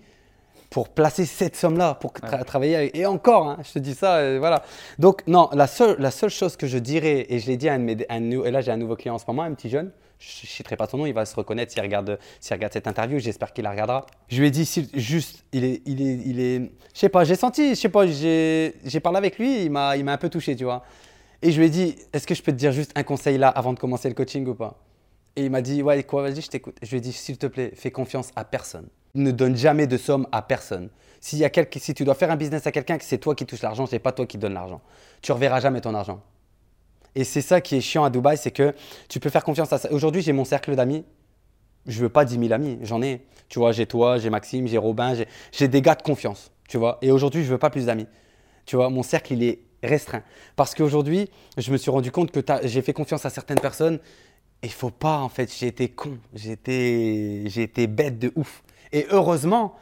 [0.74, 2.96] pour placer cette somme-là, pour travailler avec.
[2.96, 4.64] Et encore, hein, je te dis ça, euh, voilà.
[4.98, 7.74] Donc, non, la seule, la seule chose que je dirais, et je l'ai dit à
[7.74, 10.48] un, et là j'ai un nouveau client en ce moment, un petit jeune, je ne
[10.48, 12.18] citerai pas son nom, il va se reconnaître s'il regarde,
[12.50, 14.04] regarde cette interview, j'espère qu'il la regardera.
[14.26, 16.58] Je lui ai dit, juste, il est, il est, il est,
[16.92, 20.18] je sais pas, j'ai senti, je sais pas, j'ai parlé avec lui, il m'a un
[20.18, 20.82] peu touché, tu vois.
[21.44, 23.48] Et je lui ai dit, est-ce que je peux te dire juste un conseil là
[23.48, 24.82] avant de commencer le coaching ou pas?
[25.36, 26.76] Et il m'a dit, ouais, quoi, vas-y, je t'écoute.
[26.82, 29.96] Je lui ai dit, s'il te plaît, fais confiance à personne ne donne jamais de
[29.96, 30.90] somme à personne.
[31.20, 33.62] S'il y a si tu dois faire un business à quelqu'un, c'est toi qui touches
[33.62, 34.80] l'argent, c'est pas toi qui donne l'argent.
[35.22, 36.20] Tu reverras jamais ton argent.
[37.14, 38.74] Et c'est ça qui est chiant à Dubaï, c'est que
[39.08, 39.90] tu peux faire confiance à ça.
[39.92, 41.04] Aujourd'hui, j'ai mon cercle d'amis.
[41.86, 43.24] Je veux pas 10 000 amis, j'en ai.
[43.48, 45.14] Tu vois, j'ai toi, j'ai Maxime, j'ai Robin,
[45.52, 46.50] j'ai des gars de confiance.
[46.68, 46.98] Tu vois.
[47.02, 48.06] Et aujourd'hui, je veux pas plus d'amis.
[48.66, 50.22] Tu vois, mon cercle, il est restreint.
[50.56, 53.98] Parce qu'aujourd'hui, je me suis rendu compte que j'ai fait confiance à certaines personnes.
[54.62, 58.62] Et il faut pas, en fait, j'ai été con, j'ai été bête de ouf.
[58.92, 59.74] Et heureusement,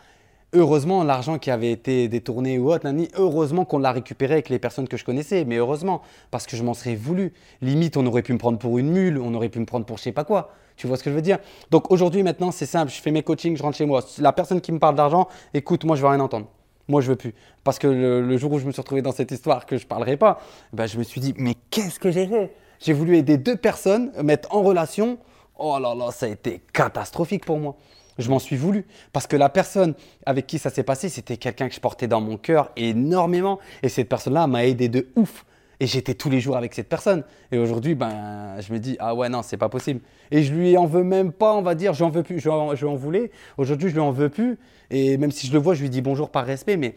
[0.52, 4.88] heureusement, l'argent qui avait été détourné ou autre, heureusement qu'on l'a récupéré avec les personnes
[4.88, 5.44] que je connaissais.
[5.44, 7.32] Mais heureusement, parce que je m'en serais voulu.
[7.60, 9.98] Limite, on aurait pu me prendre pour une mule, on aurait pu me prendre pour
[9.98, 10.50] je sais pas quoi.
[10.74, 11.38] Tu vois ce que je veux dire?
[11.70, 12.90] Donc aujourd'hui, maintenant, c'est simple.
[12.90, 14.02] Je fais mes coachings, je rentre chez moi.
[14.18, 16.46] La personne qui me parle d'argent, écoute, moi, je veux rien entendre.
[16.92, 17.32] Moi, je veux plus.
[17.64, 20.18] Parce que le, jour où je me suis retrouvé dans cette histoire que je parlerai
[20.18, 20.42] pas,
[20.74, 22.54] ben, je me suis dit, mais qu'est-ce que j'ai fait?
[22.80, 25.16] J'ai voulu aider deux personnes, mettre en relation.
[25.56, 27.76] Oh là là, ça a été catastrophique pour moi.
[28.18, 28.84] Je m'en suis voulu.
[29.14, 29.94] Parce que la personne
[30.26, 33.58] avec qui ça s'est passé, c'était quelqu'un que je portais dans mon cœur énormément.
[33.82, 35.46] Et cette personne-là m'a aidé de ouf.
[35.82, 37.24] Et j'étais tous les jours avec cette personne.
[37.50, 39.98] Et aujourd'hui, ben, je me dis, ah ouais, non, c'est pas possible.
[40.30, 42.38] Et je lui en veux même pas, on va dire, j'en veux plus.
[42.38, 43.32] Je, je en voulais.
[43.58, 44.60] Aujourd'hui, je lui en veux plus.
[44.92, 46.76] Et même si je le vois, je lui dis bonjour par respect.
[46.76, 46.94] Mais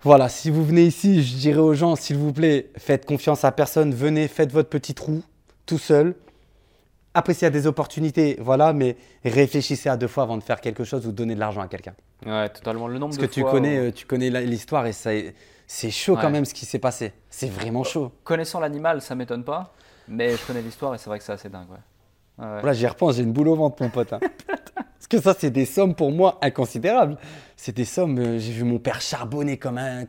[0.00, 3.52] voilà, si vous venez ici, je dirais aux gens, s'il vous plaît, faites confiance à
[3.52, 3.94] personne.
[3.94, 5.22] Venez, faites votre petit trou
[5.64, 6.16] tout seul.
[7.14, 10.60] Après, s'il y a des opportunités, voilà, mais réfléchissez à deux fois avant de faire
[10.60, 11.94] quelque chose ou donner de l'argent à quelqu'un.
[12.26, 12.88] Ouais, totalement.
[12.88, 14.92] Le nombre Parce que tu connais, euh, tu connais l'histoire et
[15.72, 17.14] c'est chaud quand même ce qui s'est passé.
[17.30, 18.12] C'est vraiment chaud.
[18.24, 19.72] Connaissant l'animal, ça m'étonne pas,
[20.06, 21.70] mais je connais l'histoire et c'est vrai que c'est assez dingue.
[21.70, 21.78] Ouais.
[22.36, 24.12] Voilà, j'y repense, j'ai une boule au ventre, mon pote.
[24.12, 24.20] Hein.
[24.74, 27.16] Parce que ça, c'est des sommes pour moi inconsidérables.
[27.56, 30.04] C'est des sommes, euh, j'ai vu mon père charbonner comme un,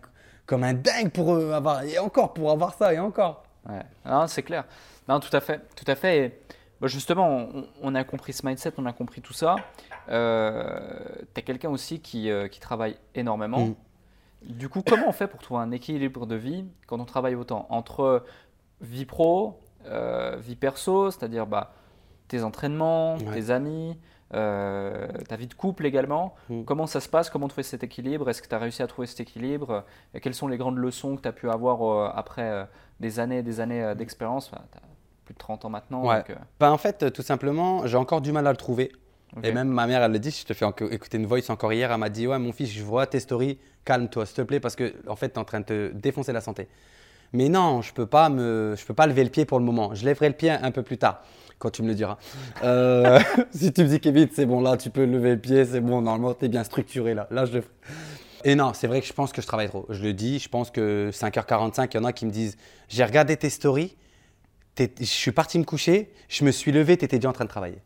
[0.45, 3.43] comme un dingue pour euh, avoir, et encore pour avoir ça, et encore.
[3.69, 3.83] Ouais,
[4.27, 4.65] c'est clair.
[5.07, 6.17] Non, tout à fait, tout à fait.
[6.17, 6.39] Et
[6.81, 7.47] bah, justement,
[7.81, 9.55] on, a compris ce mindset, on a compris tout ça.
[10.09, 10.77] Euh,
[11.33, 13.67] tu es quelqu'un aussi qui, euh, qui, travaille énormément.
[13.67, 13.75] Mm.
[14.47, 17.65] Du coup, comment on fait pour trouver un équilibre de vie quand on travaille autant
[17.69, 18.23] entre
[18.81, 21.73] vie pro, euh, vie perso, c'est-à-dire bah,
[22.27, 23.97] tes entraînements, tes amis,
[24.31, 26.35] ta vie de couple également?
[26.49, 26.63] Mm.
[26.63, 27.29] Comment ça se passe?
[27.29, 28.29] Comment trouver cet équilibre?
[28.29, 29.85] Est-ce que tu as réussi à trouver cet équilibre?
[30.21, 32.67] Quelles sont les grandes leçons que tu as pu avoir après
[32.99, 34.51] des années et des années d'expérience?
[35.25, 36.05] Plus de 30 ans maintenant.
[36.05, 36.23] Ouais.
[36.29, 36.35] Euh.
[36.59, 38.91] Ben, en fait, tout simplement, j'ai encore du mal à le trouver.
[39.41, 41.91] Et même ma mère, elle le dit, je te fais écouter une voice encore hier,
[41.91, 44.75] elle m'a dit Ouais, mon fils, je vois tes stories, calme-toi, s'il te plaît, parce
[44.75, 46.67] que en fait, tu es en train de te défoncer la santé.
[47.33, 49.95] Mais non, je ne peux, pas peux pas lever le pied pour le moment.
[49.95, 51.23] Je lèverai le pied un peu plus tard,
[51.57, 52.17] quand tu me le diras.
[52.63, 53.19] Euh,
[53.51, 56.01] si tu me dis, Kevin, c'est bon, là, tu peux lever le pied, c'est bon,
[56.01, 57.27] normalement, tu es bien structuré là.
[57.31, 57.59] Là, je
[58.43, 59.87] Et non, c'est vrai que je pense que je travaille trop.
[59.89, 62.55] Je le dis, je pense que 5h45, il y en a qui me disent,
[62.87, 63.95] j'ai regardé tes stories,
[64.77, 67.49] je suis parti me coucher, je me suis levé, tu étais déjà en train de
[67.49, 67.79] travailler.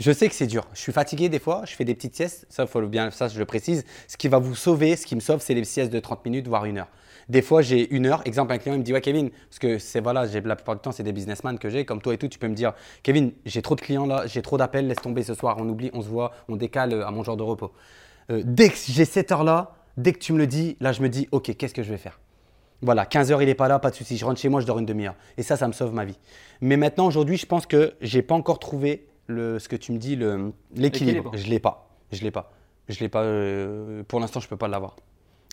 [0.00, 0.66] Je sais que c'est dur.
[0.72, 3.38] Je suis fatigué des fois, je fais des petites siestes, ça, faut bien, ça je
[3.38, 3.84] le précise.
[4.08, 6.48] Ce qui va vous sauver, ce qui me sauve, c'est les siestes de 30 minutes,
[6.48, 6.88] voire une heure.
[7.28, 8.22] Des fois, j'ai une heure.
[8.24, 10.80] Exemple, un client il me dit Ouais, Kevin, parce que c'est voilà, la plupart du
[10.80, 12.28] temps, c'est des businessmen que j'ai, comme toi et tout.
[12.28, 12.72] Tu peux me dire
[13.02, 15.90] Kevin, j'ai trop de clients là, j'ai trop d'appels, laisse tomber ce soir, on oublie,
[15.92, 17.70] on se voit, on décale euh, à mon genre de repos.
[18.30, 21.10] Euh, dès que j'ai cette heure-là, dès que tu me le dis, là, je me
[21.10, 22.18] dis Ok, qu'est-ce que je vais faire?
[22.80, 24.16] Voilà, 15 heures, il n'est pas là, pas de souci.
[24.16, 25.14] Je rentre chez moi, je dors une demi-heure.
[25.36, 26.18] Et ça, ça me sauve ma vie.
[26.62, 29.98] Mais maintenant, aujourd'hui, je pense que j'ai pas encore trouvé le, ce que tu me
[29.98, 30.18] dis,
[30.74, 31.32] l'équilibre.
[31.34, 31.88] Je l'ai pas.
[32.12, 32.50] Je l'ai pas.
[32.88, 33.22] Je l'ai pas.
[33.22, 34.96] Euh, pour l'instant, je peux pas l'avoir.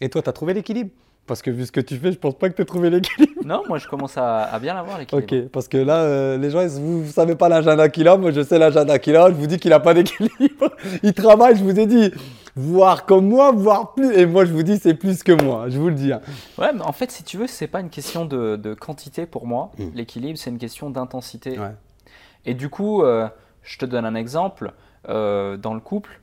[0.01, 0.91] Et toi, tu as trouvé l'équilibre?
[1.25, 3.41] Parce que vu ce que tu fais, je pense pas que tu aies trouvé l'équilibre.
[3.45, 5.27] Non, moi je commence à, bien l'avoir l'équilibre.
[5.43, 8.15] Ok, parce que là, euh, les gens, vous ne savez pas l'agenda qu'il a.
[8.15, 9.29] Moi, je sais l'agenda qu'il a.
[9.29, 10.71] Je vous dis qu'il n'a pas d'équilibre.
[11.03, 12.11] Il travaille, je vous ai dit,
[12.55, 14.13] voir comme moi, voir plus.
[14.17, 15.69] Et moi, je vous dis, c'est plus que moi.
[15.69, 16.13] Je vous le dis.
[16.13, 16.21] Hein.
[16.57, 19.71] Ouais, mais en fait, si tu veux, c'est pas une question de, quantité pour moi.
[19.77, 19.89] Hmm.
[19.93, 21.59] L'équilibre, c'est une question d'intensité.
[21.59, 21.75] Ouais.
[22.45, 23.27] Et du coup, euh,
[23.67, 24.73] je te donne un exemple.
[25.09, 26.19] Euh, dans le couple,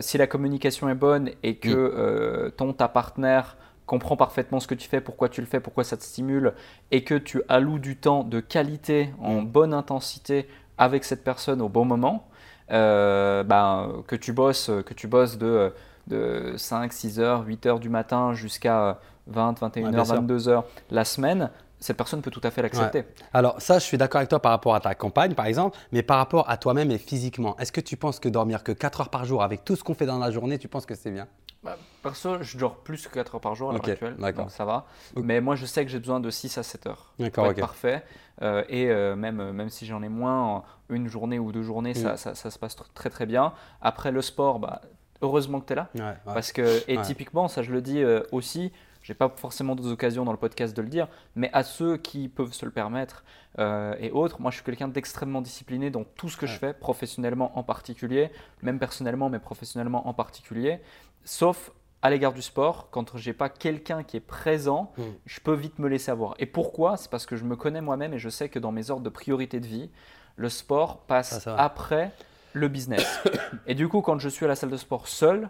[0.00, 2.52] si la communication est bonne et que hmm.
[2.52, 5.96] ton, ta partenaire comprends parfaitement ce que tu fais, pourquoi tu le fais, pourquoi ça
[5.96, 6.54] te stimule,
[6.90, 9.46] et que tu alloues du temps de qualité, en mm.
[9.46, 12.26] bonne intensité avec cette personne au bon moment,
[12.70, 15.72] euh, ben, que tu bosses, que tu bosses de,
[16.06, 21.04] de 5, 6 heures, 8 heures du matin jusqu'à 20, 21 heures, 22 heures la
[21.04, 21.50] semaine,
[21.82, 23.04] cette personne peut tout à fait l'accepter.
[23.32, 26.02] Alors ça, je suis d'accord avec toi par rapport à ta compagne, par exemple, mais
[26.02, 29.08] par rapport à toi-même et physiquement, est-ce que tu penses que dormir que 4 heures
[29.10, 31.26] par jour avec tout ce qu'on fait dans la journée, tu penses que c'est bien?
[31.62, 34.64] Bah, perso, je dors plus que 4 heures par jour à l'heure actuelle, donc ça
[34.64, 34.86] va.
[35.16, 38.04] Mais moi, je sais que j'ai besoin de 6 à 7 heures pour être parfait.
[38.40, 41.94] Euh, et euh, même, euh, même si j'en ai moins, une journée ou deux journées,
[41.94, 42.16] ça, mm.
[42.16, 43.52] ça, ça, se passe très très bien.
[43.80, 44.80] Après le sport, bah,
[45.20, 45.88] heureusement que tu es là.
[46.24, 48.02] Parce que, et typiquement, ça je le dis
[48.32, 48.72] aussi,
[49.02, 52.28] j'ai pas forcément d'autres occasions dans le podcast de le dire, mais à ceux qui
[52.28, 53.24] peuvent se le permettre
[53.58, 57.58] et autres, moi je suis quelqu'un d'extrêmement discipliné dans tout ce que je fais, professionnellement
[57.58, 58.30] en particulier,
[58.62, 60.80] même personnellement, mais professionnellement en particulier.
[61.24, 61.70] Sauf
[62.02, 65.02] à l'égard du sport, quand j'ai pas quelqu'un qui est présent, hmm.
[65.24, 66.34] je peux vite me laisser avoir.
[66.40, 66.96] Et pourquoi?
[66.96, 69.08] C'est parce que je me connais moi-même et je sais que dans mes ordres de
[69.08, 69.88] priorité de vie,
[70.36, 72.10] le sport passe après
[72.52, 73.20] le business.
[73.66, 75.48] et du coup, quand je suis à la salle de sport seul,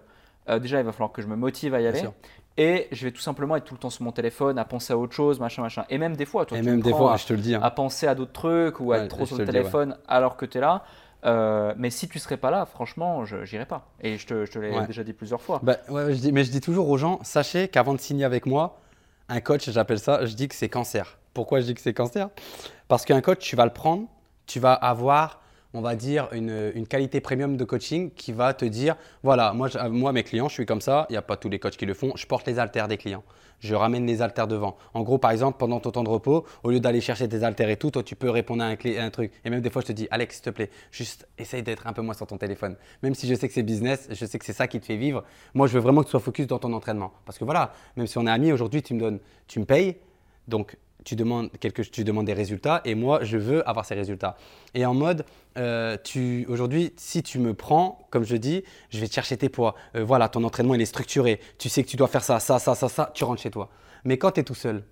[0.48, 2.04] euh, déjà, il va falloir que je me motive à y aller.
[2.58, 4.98] Et je vais tout simplement être tout le temps sur mon téléphone, à penser à
[4.98, 5.84] autre chose, machin, machin.
[5.88, 7.60] Et même des fois, toi, et même des fois, je te le dis, hein.
[7.62, 10.58] à penser à d'autres trucs ou à être trop sur le téléphone alors que tu
[10.58, 10.84] es là.
[11.24, 13.86] Euh, mais si tu serais pas là, franchement, je n'irais pas.
[14.00, 15.60] Et je te, l'ai déjà dit plusieurs fois.
[15.62, 18.78] Bah, je dis, mais je dis toujours aux gens, sachez qu'avant de signer avec moi,
[19.28, 21.18] un coach, j'appelle ça, je dis que c'est cancer.
[21.32, 22.28] Pourquoi je dis que c'est cancer?
[22.88, 24.08] Parce qu'un coach, tu vas le prendre,
[24.46, 25.41] tu vas avoir
[25.74, 30.12] on va dire, une, qualité premium de coaching qui va te dire, voilà, moi, moi
[30.12, 31.94] mes clients, je suis comme ça, il n'y a pas tous les coachs qui le
[31.94, 33.22] font, je porte les haltères des clients.
[33.60, 34.76] Je ramène les haltères devant.
[34.92, 37.70] En gros, par exemple, pendant ton temps de repos, au lieu d'aller chercher tes haltères
[37.70, 39.32] et tout, toi, tu peux répondre à un, un truc.
[39.44, 41.92] Et même des fois, je te dis, Alex, s'il te plaît, juste essaye d'être un
[41.92, 42.74] peu moins sur ton téléphone.
[43.04, 44.96] Même si je sais que c'est business, je sais que c'est ça qui te fait
[44.96, 45.22] vivre.
[45.54, 47.12] Moi, je veux vraiment que tu sois focus dans ton entraînement.
[47.24, 49.96] Parce que voilà, même si on est amis, aujourd'hui, tu me donnes, tu me payes.
[50.48, 54.36] Donc, tu demandes, quelque, tu demandes des résultats et moi, je veux avoir ces résultats.
[54.74, 55.24] Et en mode,
[55.58, 55.96] euh,
[56.48, 59.74] aujourd'hui, si tu me prends, comme je dis, je vais te chercher tes poids.
[59.96, 61.40] Euh, voilà, ton entraînement, il est structuré.
[61.58, 63.68] Tu sais que tu dois faire ça, ça, ça, ça, ça, tu rentres chez toi.
[64.04, 64.84] Mais quand tu es tout seul,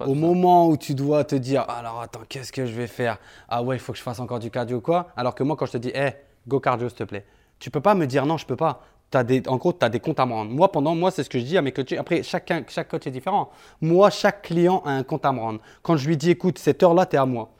[0.00, 3.18] au moment où tu dois te dire, alors attends, qu'est-ce que je vais faire?
[3.48, 5.08] Ah ouais, il faut que je fasse encore du cardio ou quoi?
[5.16, 6.10] Alors que moi, quand je te dis, hé,
[6.46, 7.24] go cardio, s'il te plaît.
[7.58, 8.82] Tu peux pas me dire non, je peux pas
[9.14, 10.50] en gros, tu as des comptes à me rendre.
[10.50, 11.92] Moi, pendant, moi, c'est ce que je dis à mes coachs.
[11.92, 13.50] Après, chacun, chaque coach est différent.
[13.80, 15.60] Moi, chaque client a un compte à me rendre.
[15.82, 17.50] Quand je lui dis, écoute, cette heure-là, tu es à moi.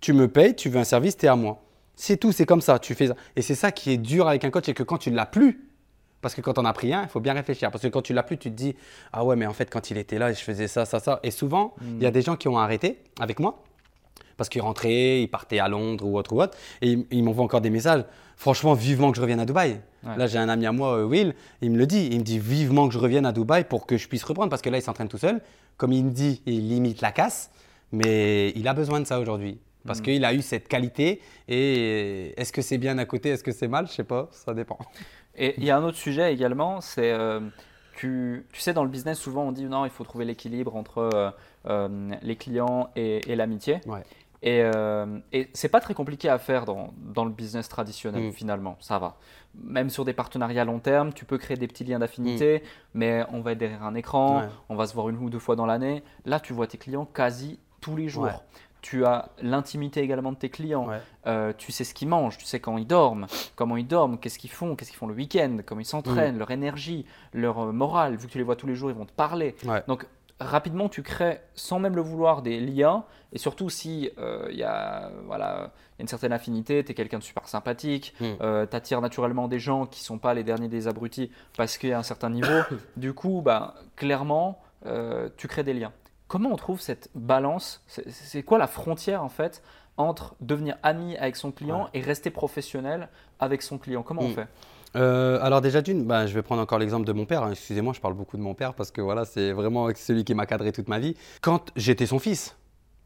[0.00, 1.60] Tu me payes, tu veux un service, tu es à moi.
[1.96, 2.78] C'est tout, c'est comme ça.
[2.78, 3.16] Tu fais ça.
[3.34, 5.26] Et c'est ça qui est dur avec un coach, c'est que quand tu ne l'as
[5.26, 5.68] plus,
[6.20, 7.70] parce que quand on a pris un, il faut bien réfléchir.
[7.70, 8.76] Parce que quand tu l'as plus, tu te dis,
[9.12, 11.20] ah ouais, mais en fait, quand il était là, je faisais ça, ça, ça.
[11.22, 12.12] Et souvent, il y a hmm.
[12.12, 13.63] des gens qui ont arrêté avec moi
[14.36, 16.56] parce qu'ils rentraient, ils partaient à Londres ou autre ou autre.
[16.82, 18.04] Et ils, m'envoient encore des messages.
[18.36, 19.80] Franchement, vivement que je revienne à Dubaï.
[20.16, 22.08] Là, j'ai un ami à moi, euh, Will, il me le dit.
[22.12, 24.60] Il me dit vivement que je revienne à Dubaï pour que je puisse reprendre parce
[24.60, 25.40] que là, il s'entraîne tout seul.
[25.78, 27.50] Comme il me dit, il limite la casse.
[27.90, 29.58] Mais il a besoin de ça aujourd'hui.
[29.86, 30.02] Parce mm.
[30.02, 31.20] qu'il a eu cette qualité.
[31.48, 34.52] Et est-ce que c'est bien à côté Est-ce que c'est mal Je sais pas, ça
[34.52, 34.78] dépend.
[35.36, 37.40] Et il y a un autre sujet également, c'est euh,
[37.96, 41.34] tu, tu, sais, dans le business, souvent on dit non, il faut trouver l'équilibre entre
[41.66, 43.80] euh, les clients et, et l'amitié.
[43.86, 44.02] Ouais.
[44.44, 48.32] Et, euh, et c'est pas très compliqué à faire dans, dans le business traditionnel, mm.
[48.32, 48.76] finalement.
[48.78, 49.16] Ça va.
[49.54, 52.60] Même sur des partenariats à long terme, tu peux créer des petits liens d'affinité, mm.
[52.92, 55.56] mais on va être derrière un écran, on va se voir une ou deux fois
[55.56, 56.02] dans l'année.
[56.26, 58.44] Là, tu vois tes clients quasi tous les jours.
[58.82, 60.88] Tu as l'intimité également de tes clients.
[61.26, 63.26] Euh, tu sais ce qu'ils mangent, tu sais quand ils dorment,
[63.56, 66.38] comment ils dorment, qu'est-ce qu'ils font, qu'est-ce qu'ils font le week-end, comment ils s'entraînent, mm.
[66.38, 68.16] leur énergie, leur euh, morale.
[68.16, 69.56] Vu que tu les vois tous les jours, ils vont te parler.
[69.88, 70.06] Donc
[70.44, 73.04] rapidement, tu crées, sans même le vouloir, des liens.
[73.32, 77.24] Et surtout, si euh, il y, a, voilà, une certaine affinité, tu es quelqu'un de
[77.24, 78.24] super sympathique, mm.
[78.40, 81.78] euh, tu attires naturellement des gens qui ne sont pas les derniers des abrutis parce
[81.78, 82.62] qu'il y a un certain niveau.
[82.96, 85.92] du coup, bah, clairement, euh, tu crées des liens.
[86.28, 87.82] Comment on trouve cette balance?
[87.86, 89.62] C'est quoi la frontière en fait
[89.96, 94.02] entre devenir ami avec son client et rester professionnel avec son client?
[94.02, 94.34] Comment on mm.
[94.34, 94.48] fait?
[94.96, 97.48] Euh, alors déjà d'une, bah, je vais prendre encore l'exemple de mon père.
[97.50, 100.46] Excusez-moi, je parle beaucoup de mon père parce que voilà, c'est vraiment celui qui m'a
[100.46, 101.16] cadré toute ma vie.
[101.40, 102.56] Quand j'étais son fils,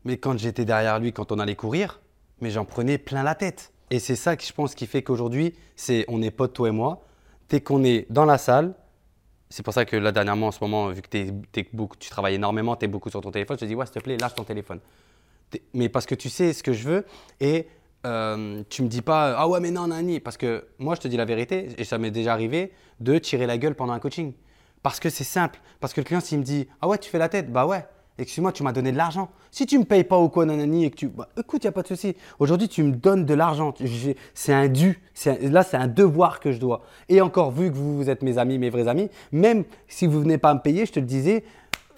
[0.04, 2.00] mais quand j'étais derrière lui, quand on allait courir,
[2.40, 3.72] mais j'en prenais plein la tête.
[3.90, 6.72] Et c'est ça que je pense qui fait qu'aujourd'hui, c'est on est potes toi et
[6.72, 7.02] moi.
[7.48, 8.74] Dès qu'on est dans la salle,
[9.48, 11.08] c'est pour ça que là dernièrement en ce moment, vu que
[11.98, 14.00] tu travailles énormément, tu es beaucoup sur ton téléphone, je te dis ouais s'il te
[14.00, 14.80] plaît lâche ton téléphone.
[15.72, 17.06] Mais parce que tu sais ce que je veux
[17.40, 17.66] et
[18.06, 20.20] euh, tu me dis pas ah ouais mais non Nani.
[20.20, 23.46] Parce que moi je te dis la vérité et ça m'est déjà arrivé de tirer
[23.46, 24.32] la gueule pendant un coaching.
[24.82, 25.60] Parce que c'est simple.
[25.80, 27.84] Parce que le client s'il me dit ah ouais tu fais la tête bah ouais.
[28.20, 29.30] Excuse-moi tu m'as donné de l'argent.
[29.50, 31.72] Si tu me payes pas ou quoi nanani et que tu bah, écoute y a
[31.72, 32.16] pas de souci.
[32.38, 33.74] Aujourd'hui tu me donnes de l'argent.
[34.34, 35.00] C'est un dû.
[35.42, 36.82] Là c'est un devoir que je dois.
[37.08, 40.20] Et encore vu que vous, vous êtes mes amis mes vrais amis même si vous
[40.20, 41.44] venez pas me payer je te le disais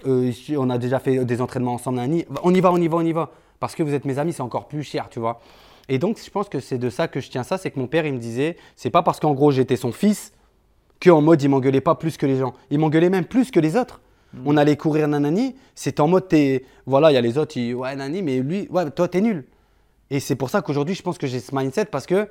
[0.07, 2.97] euh, on a déjà fait des entraînements ensemble Nani on y va on y va
[2.97, 3.31] on y va.
[3.59, 5.41] Parce que vous êtes mes amis c'est encore plus cher tu vois
[5.91, 7.89] et donc, je pense que c'est de ça que je tiens ça, c'est que mon
[7.89, 10.33] père, il me disait, c'est pas parce qu'en gros j'étais son fils
[11.03, 12.55] qu'en mode il m'engueulait pas plus que les gens.
[12.71, 14.01] Il m'engueulait même plus que les autres.
[14.33, 14.43] Hmm.
[14.47, 17.75] On allait courir nanani, c'est en mode t'es, voilà, il y a les autres, ils,
[17.75, 19.47] ouais nani, mais lui, ouais, toi t'es nul.
[20.11, 22.29] Et c'est pour ça qu'aujourd'hui, je pense que j'ai ce mindset parce que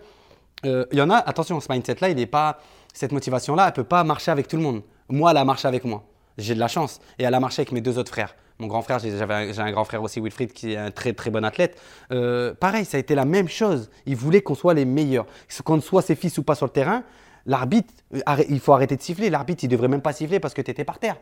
[0.66, 2.60] euh, il y en a, attention, ce mindset-là, il n'est pas,
[2.93, 4.84] cette motivation-là, elle peut pas marcher avec tout le monde.
[5.10, 6.03] Moi, elle a marché avec moi.
[6.38, 8.36] J'ai de la chance et elle a marché avec mes deux autres frères.
[8.62, 11.45] Mon grand frère, j'ai un, grand frère aussi, Wilfried, qui est un très très bon
[11.45, 11.80] athlète.
[12.12, 13.89] Euh, pareil, ça a été la même chose.
[14.05, 15.26] Il voulait qu'on soit les meilleurs.
[15.64, 17.03] Qu'on soit ses fils ou pas sur le terrain,
[17.45, 19.30] l'arbitre, euh, il faut arrêter de siffler.
[19.30, 21.16] L'arbitre, il devrait même pas siffler parce que tu étais par terre.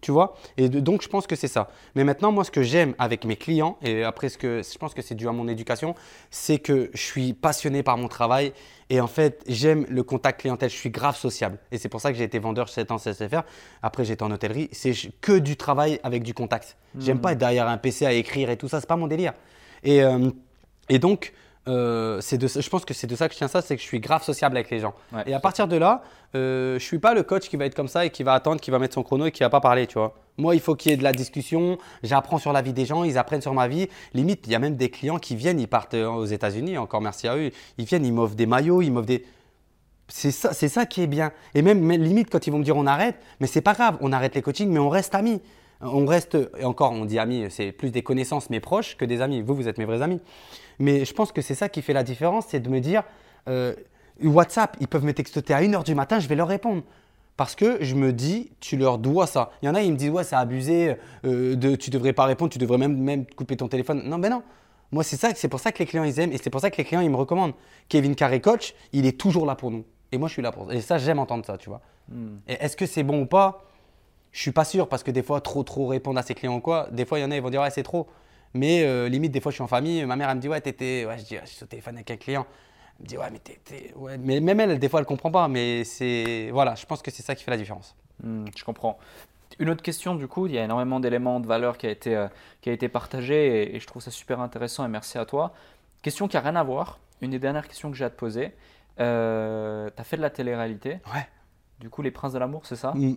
[0.00, 1.70] Tu vois Et donc, je pense que c'est ça.
[1.94, 4.92] Mais maintenant, moi, ce que j'aime avec mes clients, et après, ce que je pense
[4.92, 5.94] que c'est dû à mon éducation,
[6.30, 8.52] c'est que je suis passionné par mon travail.
[8.90, 10.68] Et en fait, j'aime le contact clientèle.
[10.68, 11.58] Je suis grave sociable.
[11.72, 13.42] Et c'est pour ça que j'ai été vendeur 7 ans CSFR.
[13.82, 14.68] Après, j'étais en hôtellerie.
[14.72, 14.92] C'est
[15.22, 16.76] que du travail avec du contact.
[16.98, 18.80] J'aime pas être derrière un PC à écrire et tout ça.
[18.80, 19.32] C'est pas mon délire.
[19.84, 20.30] Et, euh,
[20.90, 21.32] et donc,
[21.66, 23.86] euh, de, je pense que c'est de ça que je tiens ça, c'est que je
[23.86, 24.94] suis grave sociable avec les gens.
[25.26, 26.02] et à partir de là,
[26.34, 28.60] euh, je suis pas le coach qui va être comme ça et qui va attendre,
[28.60, 30.14] qui va mettre son chrono et qui va pas parler, tu vois.
[30.36, 31.78] Moi, il faut qu'il y ait de la discussion.
[32.02, 33.88] J'apprends sur la vie des gens, ils apprennent sur ma vie.
[34.14, 36.76] Limite, il y a même des clients qui viennent, ils partent euh, aux États-Unis.
[36.76, 37.50] Encore merci à eux.
[37.78, 39.24] Ils viennent, ils m'offrent des maillots, ils m'offrent des.
[40.08, 41.32] C'est ça, c'est ça qui est bien.
[41.54, 44.12] Et même, limite quand ils vont me dire on arrête, mais c'est pas grave, on
[44.12, 45.40] arrête les coachings, mais on reste amis.
[45.80, 49.20] On reste, et encore, on dit amis, c'est plus des connaissances, mais proches que des
[49.20, 49.42] amis.
[49.42, 50.20] Vous, vous êtes mes vrais amis.
[50.78, 53.02] Mais je pense que c'est ça qui fait la différence, c'est de me dire,
[53.48, 53.74] euh,
[54.22, 56.82] WhatsApp, ils peuvent me texter à 1h du matin, je vais leur répondre.
[57.36, 59.50] Parce que je me dis, tu leur dois ça.
[59.60, 62.26] Il y en a, ils me disent, ouais, c'est abusé, euh, de, tu devrais pas
[62.26, 64.02] répondre, tu devrais même, même couper ton téléphone.
[64.04, 64.42] Non, ben non.
[64.92, 66.70] Moi, c'est ça, c'est pour ça que les clients, ils aiment et c'est pour ça
[66.70, 67.54] que les clients, ils me recommandent.
[67.88, 69.84] Kevin Carré Coach, il est toujours là pour nous.
[70.12, 70.74] Et moi, je suis là pour ça.
[70.74, 71.80] Et ça, j'aime entendre ça, tu vois.
[72.08, 72.36] Hmm.
[72.46, 73.64] est-ce que c'est bon ou pas?
[74.30, 76.60] Je suis pas sûr parce que des fois, trop, trop répondre à ses clients ou
[76.60, 78.06] quoi, des fois, il y en a, ils vont dire, ouais, c'est trop.
[78.54, 80.60] Mais euh, limite, des fois, je suis en famille, ma mère, elle me dit, ouais,
[80.60, 81.04] t'étais.
[81.06, 82.46] Ouais, je dis, je suis au téléphone avec un client.
[82.98, 83.92] Elle me dit, ouais, mais t'es.
[83.96, 84.16] Ouais.
[84.16, 85.48] Mais même elle, des fois, elle comprend pas.
[85.48, 86.50] Mais c'est.
[86.52, 87.96] Voilà, je pense que c'est ça qui fait la différence.
[88.22, 88.98] Hmm, je comprends.
[89.58, 92.16] Une autre question, du coup, il y a énormément d'éléments de valeur qui a été,
[92.16, 92.28] euh,
[92.60, 95.52] qui a été partagé et, je trouve ça super intéressant et merci à toi.
[96.02, 96.98] Question qui a rien à voir.
[97.20, 98.52] Une des dernières questions que j'ai à te poser.
[99.00, 100.98] Euh, tu as fait de la télé-réalité.
[101.12, 101.26] Ouais.
[101.80, 102.92] Du coup, Les Princes de l'amour, c'est ça?
[102.92, 103.16] Hmm.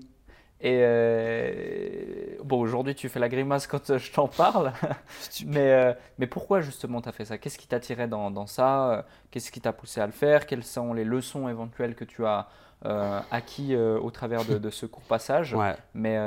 [0.59, 4.73] Et euh, bon, aujourd'hui, tu fais la grimace quand je t'en parle.
[5.45, 7.37] mais, euh, mais pourquoi justement tu as fait ça?
[7.37, 9.05] Qu'est-ce qui t'a tiré dans, dans ça?
[9.29, 10.47] Qu'est-ce qui t'a poussé à le faire?
[10.47, 12.47] Quelles sont les leçons éventuelles que tu as
[12.85, 15.53] euh, acquis au travers de, de, ce court passage?
[15.53, 15.75] Ouais.
[15.93, 16.17] Mais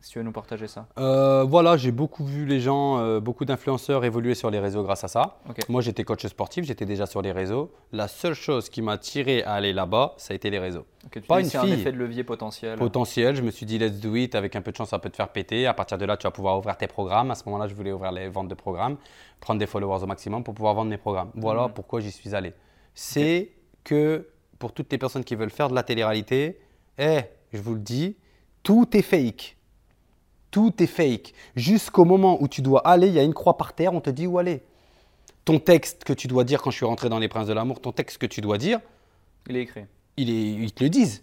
[0.00, 0.86] si tu veux nous partager ça.
[0.98, 5.04] Euh, voilà, j'ai beaucoup vu les gens, euh, beaucoup d'influenceurs évoluer sur les réseaux grâce
[5.04, 5.38] à ça.
[5.68, 7.70] Moi, j'étais coach sportif, j'étais déjà sur les réseaux.
[7.92, 10.86] La seule chose qui m'a tiré à aller là-bas, ça a été les réseaux.
[11.28, 11.60] Pas une fille.
[11.60, 12.78] un effet de levier potentiel.
[12.78, 13.36] Potentiel.
[13.36, 14.34] Je me suis dit, let's do it.
[14.34, 15.66] Avec un peu de chance, ça peut te faire péter.
[15.66, 17.30] À partir de là, tu vas pouvoir ouvrir tes programmes.
[17.30, 18.96] À ce moment-là, je voulais ouvrir les ventes de programmes,
[19.38, 21.30] prendre des followers au maximum pour pouvoir vendre mes programmes.
[21.34, 21.74] Voilà mhm.
[21.74, 22.54] pourquoi j'y suis allé.
[22.94, 23.52] C'est
[23.84, 24.28] que
[24.58, 26.58] pour toutes les personnes qui veulent faire de la télé-réalité,
[26.98, 27.20] eh,
[27.52, 28.16] je vous le dis,
[28.62, 29.56] tout est fake.
[30.50, 31.32] Tout est fake.
[31.56, 34.10] Jusqu'au moment où tu dois aller, il y a une croix par terre, on te
[34.10, 34.62] dit où aller.
[35.44, 37.80] ton texte que tu dois dire quand je suis rentré dans les Princes de l'amour,
[37.80, 38.80] ton texte que tu dois dire,
[39.48, 39.84] il est écrit.
[40.16, 41.22] Il est, ils te le disent.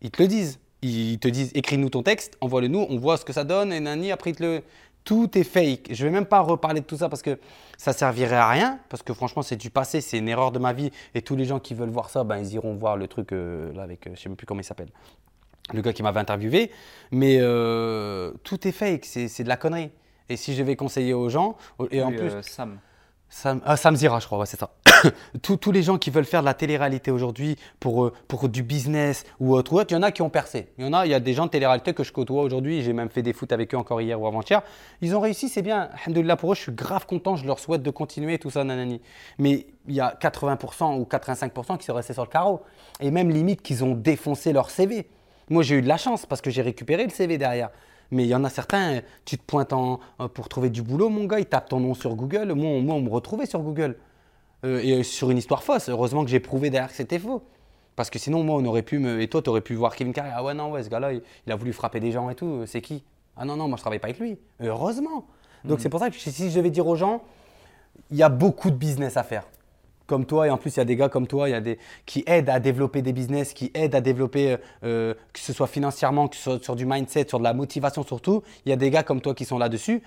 [0.00, 0.58] Ils te le disent.
[0.82, 3.80] Ils te disent écris-nous ton texte, envoie-le nous, on voit ce que ça donne, et
[3.80, 4.62] nani, après le.
[5.04, 5.90] Tout est fake.
[5.92, 7.38] Je ne vais même pas reparler de tout ça parce que
[7.78, 8.80] ça servirait à rien.
[8.88, 10.90] Parce que franchement, c'est du passé, c'est une erreur de ma vie.
[11.14, 13.72] Et tous les gens qui veulent voir ça, ben, ils iront voir le truc euh,
[13.72, 14.88] là avec, euh, je ne sais même plus comment il s'appelle,
[15.72, 16.70] le gars qui m'avait interviewé.
[17.10, 19.90] Mais euh, tout est fake, c'est de la connerie.
[20.28, 21.56] Et si je devais conseiller aux gens,
[21.90, 22.32] et en plus.
[22.42, 22.78] Sam.
[23.28, 24.70] Sam, ah, Sam Zira, je crois, c'est ça.
[25.42, 29.24] tous, les gens qui veulent faire de la télé-réalité aujourd'hui pour, euh, pour du business
[29.40, 30.68] ou autre, ou autre, il y en a qui ont percé.
[30.78, 32.82] Il y en a, il y a des gens de télé-réalité que je côtoie aujourd'hui,
[32.82, 34.62] j'ai même fait des foot avec eux encore hier ou avant-hier.
[35.00, 35.90] Ils ont réussi, c'est bien.
[36.04, 39.00] Alhamdoulilah pour eux, je suis grave content, je leur souhaite de continuer tout ça, nanani.
[39.38, 42.62] Mais il y a 80% ou 85% qui sont restés sur le carreau.
[43.00, 45.08] Et même limite qu'ils ont défoncé leur CV.
[45.48, 47.70] Moi, j'ai eu de la chance parce que j'ai récupéré le CV derrière.
[48.10, 50.00] Mais il y en a certains, tu te pointes en,
[50.32, 52.52] pour trouver du boulot, mon gars, ils tapent ton nom sur Google.
[52.52, 53.96] Moi, moi on me retrouvait sur Google.
[54.64, 55.88] Euh, et sur une histoire fausse.
[55.88, 57.42] Heureusement que j'ai prouvé derrière que c'était faux.
[57.94, 59.20] Parce que sinon, moi, on aurait pu me.
[59.20, 60.30] Et toi, tu aurais pu voir Kevin Carrey.
[60.34, 62.64] Ah ouais, non, ouais, ce gars-là, il, a voulu frapper des gens et tout.
[62.66, 63.04] C'est qui?
[63.36, 64.38] Ah non, non, moi, je travaille pas avec lui.
[64.60, 65.26] Heureusement.
[65.64, 65.82] Donc, mhm.
[65.82, 67.22] c'est pour ça que si je devais dire aux gens,
[68.10, 69.44] il y a beaucoup de business à faire.
[70.06, 71.60] Comme toi, et en plus, il y a des gars comme toi il y a
[71.60, 75.52] des, qui aident à développer des business, qui aident à développer, euh, euh, que ce
[75.52, 78.42] soit financièrement, que ce soit sur du mindset, sur de la motivation surtout.
[78.64, 80.02] Il y a des gars comme toi qui sont là-dessus,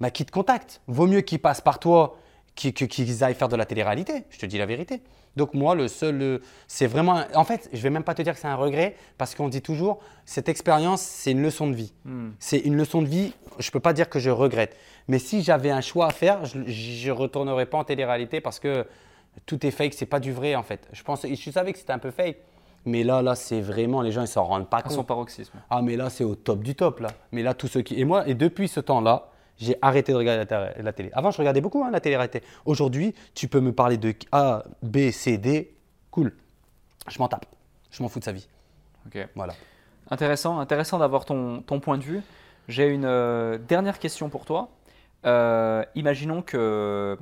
[0.00, 0.80] bah, qui te contactent.
[0.86, 2.16] Vaut mieux qu'ils passent par toi
[2.58, 4.24] qu'ils aillent faire de la télé-réalité.
[4.30, 5.00] Je te dis la vérité.
[5.36, 8.40] Donc moi, le seul, c'est vraiment, en fait, je vais même pas te dire que
[8.40, 11.92] c'est un regret parce qu'on dit toujours, cette expérience, c'est une leçon de vie.
[12.04, 12.30] Hmm.
[12.40, 13.32] C'est une leçon de vie.
[13.60, 14.76] Je peux pas dire que je regrette.
[15.06, 18.84] Mais si j'avais un choix à faire, je, ne retournerais pas en télé-réalité parce que
[19.46, 20.88] tout est fake, c'est pas du vrai en fait.
[20.92, 22.38] Je pensais, je savais que c'était un peu fake.
[22.84, 24.92] Mais là, là, c'est vraiment, les gens, ils s'en rendent pas compte.
[24.92, 25.58] À son paroxysme.
[25.68, 27.08] Ah, mais là, c'est au top du top, là.
[27.32, 28.00] Mais là, tous ceux qui.
[28.00, 30.46] Et moi, et depuis ce temps-là, j'ai arrêté de regarder
[30.80, 31.10] la, télé.
[31.12, 32.42] Avant, je regardais beaucoup hein, la télé-réalité.
[32.64, 35.74] Aujourd'hui, tu peux me parler de A, B, C, D.
[36.10, 36.32] Cool.
[37.08, 37.46] Je m'en tape.
[37.90, 38.48] Je m'en fous de sa vie.
[39.06, 39.18] Ok.
[39.34, 39.54] Voilà.
[40.10, 42.22] Intéressant, intéressant d'avoir ton, ton, point de vue.
[42.68, 44.70] J'ai une euh, dernière question pour toi.
[45.26, 47.18] Euh, imaginons que,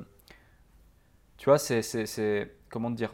[1.37, 3.11] tu vois, c'est, comment dire,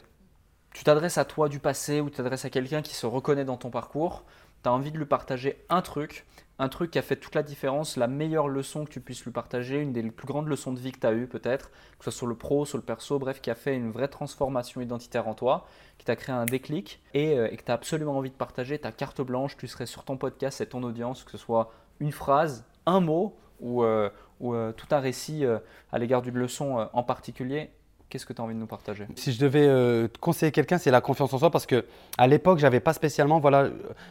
[0.73, 3.57] tu t'adresses à toi du passé ou tu t'adresses à quelqu'un qui se reconnaît dans
[3.57, 4.23] ton parcours,
[4.63, 6.25] tu as envie de lui partager un truc
[6.59, 9.31] un truc qui a fait toute la différence, la meilleure leçon que tu puisses lui
[9.31, 12.11] partager, une des plus grandes leçons de vie que tu as eues peut-être, que ce
[12.11, 15.27] soit sur le pro, sur le perso, bref, qui a fait une vraie transformation identitaire
[15.27, 15.65] en toi,
[15.97, 18.91] qui t'a créé un déclic et, euh, que tu as absolument envie de partager, ta
[18.91, 22.65] carte blanche, tu serais sur ton podcast, c'est ton audience, que ce soit une phrase,
[22.85, 24.09] un mot ou, euh,
[24.43, 25.45] euh, tout un récit
[25.91, 27.71] à l'égard d'une leçon en particulier,
[28.13, 29.07] Qu'est-ce que tu as envie de nous partager?
[29.15, 31.83] Si je devais euh, conseiller quelqu'un, c'est la confiance en soi parce que
[32.19, 33.69] à l'époque, j'avais pas spécialement voilà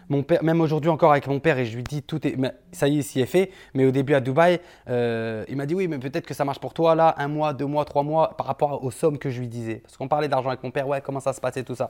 [0.08, 2.34] mon père même aujourd'hui encore avec mon père et je lui dis tout est
[2.72, 5.76] ça y est, s'y est fait, mais au début à Dubaï, euh, il m'a dit
[5.76, 8.36] oui, mais peut-être que ça marche pour toi là, un mois, deux mois, trois mois
[8.36, 10.88] par rapport aux sommes que je lui disais parce qu'on parlait d'argent avec mon père,
[10.88, 11.88] ouais, comment ça se passait tout ça.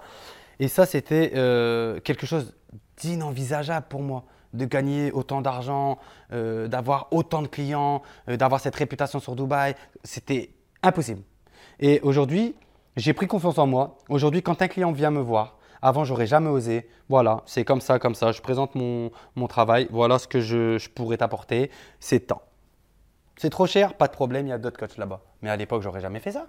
[0.60, 2.54] Et ça c'était euh, quelque chose
[2.98, 5.96] d'inenvisageable pour moi de gagner autant d'argent,
[6.30, 10.50] d'avoir autant de clients, d'avoir cette réputation sur Dubaï, c'était
[10.82, 11.22] impossible.
[11.82, 12.54] Et aujourd'hui,
[12.96, 13.98] j'ai pris confiance en moi.
[14.08, 16.88] Aujourd'hui, quand un client vient me voir, avant, j'aurais jamais osé.
[17.08, 18.30] Voilà, c'est comme ça, comme ça.
[18.30, 19.88] Je présente mon, mon travail.
[19.90, 21.72] Voilà ce que je, je pourrais t'apporter.
[21.98, 22.42] C'est temps.
[23.36, 25.22] C'est trop cher, pas de problème, il y a d'autres coachs là-bas.
[25.42, 26.46] Mais à l'époque, j'aurais jamais fait ça.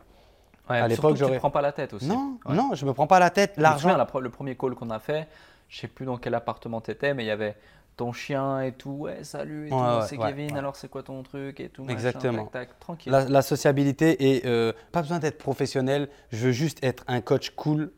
[0.68, 1.18] à l'époque.
[1.18, 2.06] Tu te prends pas la tête aussi.
[2.06, 3.56] Non, non, je me prends pas la tête.
[3.58, 3.98] L'argent.
[4.20, 5.28] Le premier call qu'on a fait,
[5.68, 7.56] je sais plus dans quel appartement tu étais, mais il y avait
[7.96, 11.70] ton chien et tout, ouais, salut, et c'est Kevin, alors c'est quoi ton truc et
[11.70, 12.50] tout, Exactement.
[12.80, 13.12] tranquille.
[13.12, 17.91] La, sociabilité et euh, pas besoin d'être professionnel, je veux juste être un coach cool,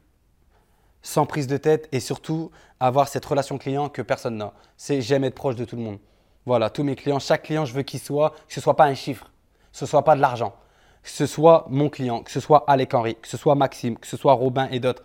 [1.02, 4.54] sans prise de tête et surtout avoir cette relation client que personne n'a.
[4.76, 6.00] C'est j'aime être proche de tout le monde.
[6.46, 8.96] Voilà, tous mes clients, chaque client, je veux qu'il soit, que ce soit pas un
[8.96, 9.26] chiffre,
[9.72, 10.56] que ce soit pas de l'argent,
[11.04, 14.08] que ce soit mon client, que ce soit Alec Henry, que ce soit Maxime, que
[14.08, 15.04] ce soit Robin et d'autres.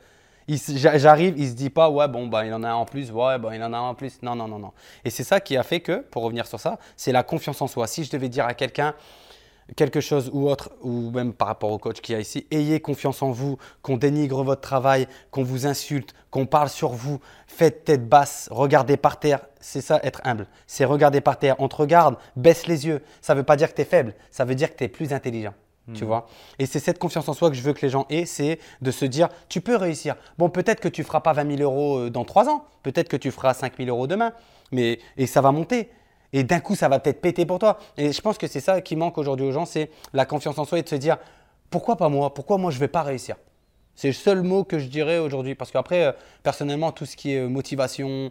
[0.56, 3.38] J'arrive, il se dit pas, ouais, bon, bah, il en a un en plus, ouais,
[3.38, 4.20] bah, il en a un en plus.
[4.22, 4.72] Non, non, non, non.
[5.04, 7.66] Et c'est ça qui a fait que, pour revenir sur ça, c'est la confiance en
[7.66, 7.86] soi.
[7.86, 8.94] Si je devais dire à quelqu'un
[9.76, 13.22] quelque chose ou autre, ou même par rapport au coach qui a ici, ayez confiance
[13.22, 18.08] en vous, qu'on dénigre votre travail, qu'on vous insulte, qu'on parle sur vous, faites tête
[18.08, 19.40] basse, regardez par terre.
[19.60, 20.46] C'est ça, être humble.
[20.66, 21.56] C'est regarder par terre.
[21.58, 23.02] On te regarde, baisse les yeux.
[23.20, 24.88] Ça ne veut pas dire que tu es faible, ça veut dire que tu es
[24.88, 25.54] plus intelligent.
[25.94, 26.06] Tu hmm.
[26.06, 26.28] vois
[26.58, 28.90] Et c'est cette confiance en soi que je veux que les gens aient, c'est de
[28.90, 30.14] se dire, tu peux réussir.
[30.38, 33.08] Bon, peut-être que tu ne feras pas 20 000 euros euh, dans 3 ans, peut-être
[33.08, 34.32] que tu feras 5 000 euros demain,
[34.72, 35.90] mais, et ça va monter.
[36.32, 37.78] Et d'un coup, ça va peut-être péter pour toi.
[37.96, 40.64] Et je pense que c'est ça qui manque aujourd'hui aux gens, c'est la confiance en
[40.64, 41.16] soi et de se dire,
[41.70, 42.32] pourquoi pas moi?
[42.34, 43.36] Pourquoi moi je ne vais pas réussir?
[44.00, 45.54] C'est le seul mot que je dirais aujourd'hui.
[45.54, 48.30] Parce qu'après, euh, personnellement, tout ce qui est motivation,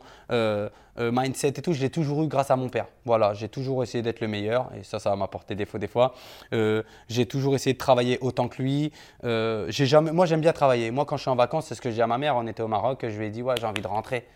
[0.97, 2.88] mindset et tout, je l'ai toujours eu grâce à mon père.
[3.05, 4.72] Voilà, j'ai toujours essayé d'être le meilleur.
[4.76, 6.15] Et ça, ça va m'apporter défaut des fois.
[6.51, 8.91] j'ai toujours essayé de travailler autant que lui.
[9.22, 10.89] j'ai jamais, moi, j'aime bien travailler.
[10.89, 12.36] Moi, quand je suis en vacances, c'est ce que dis à ma mère.
[12.36, 14.28] On était au Maroc, je lui ai dit, ouais, j'ai envie de rentrer.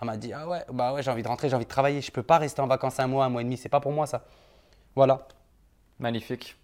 [0.00, 2.00] Elle m'a dit, ah ouais, bah ouais, j'ai envie de rentrer, j'ai envie de travailler.
[2.00, 3.56] Je peux pas rester en vacances un mois, un mois et demi.
[3.56, 4.22] C'est pas pour moi, ça.
[4.94, 5.26] Voilà.
[5.98, 6.59] Magnifique.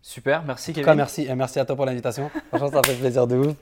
[0.00, 0.94] Super, merci Kevin.
[0.94, 2.30] merci, et merci à toi pour l'invitation.
[2.48, 3.56] Franchement, ça fait plaisir de ouf.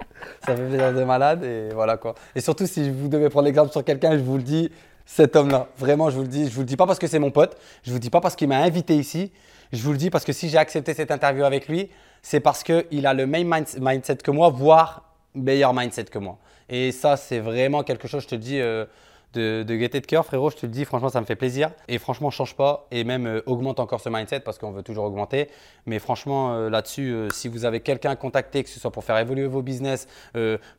[0.44, 1.42] Ça fait plaisir de malade.
[1.44, 2.14] Et voilà quoi.
[2.34, 4.70] Et surtout, si vous devez prendre l'exemple sur quelqu'un, je vous le dis,
[5.06, 5.68] cet homme-là.
[5.78, 6.48] Vraiment, je vous le dis.
[6.48, 7.56] Je vous le dis pas parce que c'est mon pote.
[7.84, 9.32] Je vous le dis pas parce qu'il m'a invité ici.
[9.72, 11.88] Je vous le dis parce que si j'ai accepté cette interview avec lui,
[12.22, 16.38] c'est parce qu'il a le même mindset que moi, voire meilleur mindset que moi.
[16.68, 18.84] Et ça, c'est vraiment quelque chose, je te dis, euh,
[19.32, 20.50] de, de gaieté de cœur, frérot.
[20.50, 21.70] Je te le dis, franchement, ça me fait plaisir.
[21.88, 25.04] Et franchement, change pas et même euh, augmente encore ce mindset parce qu'on veut toujours
[25.04, 25.48] augmenter.
[25.86, 29.04] Mais franchement, euh, là-dessus, euh, si vous avez quelqu'un à contacter, que ce soit pour
[29.04, 30.08] faire évoluer vos business,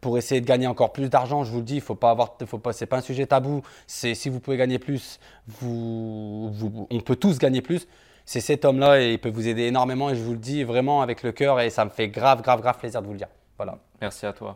[0.01, 2.57] pour essayer de gagner encore plus d'argent, je vous le dis, faut pas avoir, faut
[2.57, 3.61] pas, c'est pas un sujet tabou.
[3.85, 6.51] C'est si vous pouvez gagner plus, vous,
[6.89, 7.87] on peut tous gagner plus
[8.27, 11.01] c'est cet homme-là et il peut vous aider énormément et je vous le dis vraiment
[11.01, 13.29] avec le cœur et ça me fait grave, grave, grave plaisir de vous le dire.
[13.57, 13.79] Voilà.
[14.01, 14.53] Merci à toi.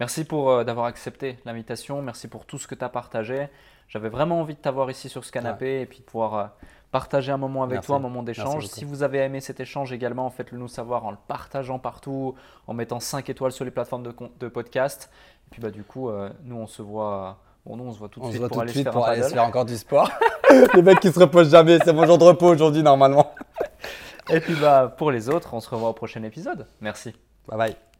[0.00, 2.02] Merci pour euh, d'avoir accepté l'invitation.
[2.02, 3.48] Merci pour tout ce que tu as partagé.
[3.88, 6.44] J'avais vraiment envie de t'avoir ici sur ce canapé et puis de pouvoir euh,
[6.90, 8.66] partager un moment avec toi, un moment d'échange.
[8.66, 12.34] Si vous avez aimé cet échange également, faites-le nous savoir en le partageant partout,
[12.66, 15.10] en mettant 5 étoiles sur les plateformes de, de podcast.
[15.46, 17.38] Et puis bah, du coup, euh, nous on se voit.
[17.66, 19.44] Bon, nous on se voit tout de suite pour, aller, se pour aller se faire
[19.44, 20.10] encore du sport.
[20.74, 23.34] les mecs qui se reposent jamais, c'est mon jour de repos aujourd'hui normalement.
[24.30, 26.66] et puis bah, pour les autres, on se revoit au prochain épisode.
[26.80, 27.14] Merci.
[27.48, 27.91] Bye bye.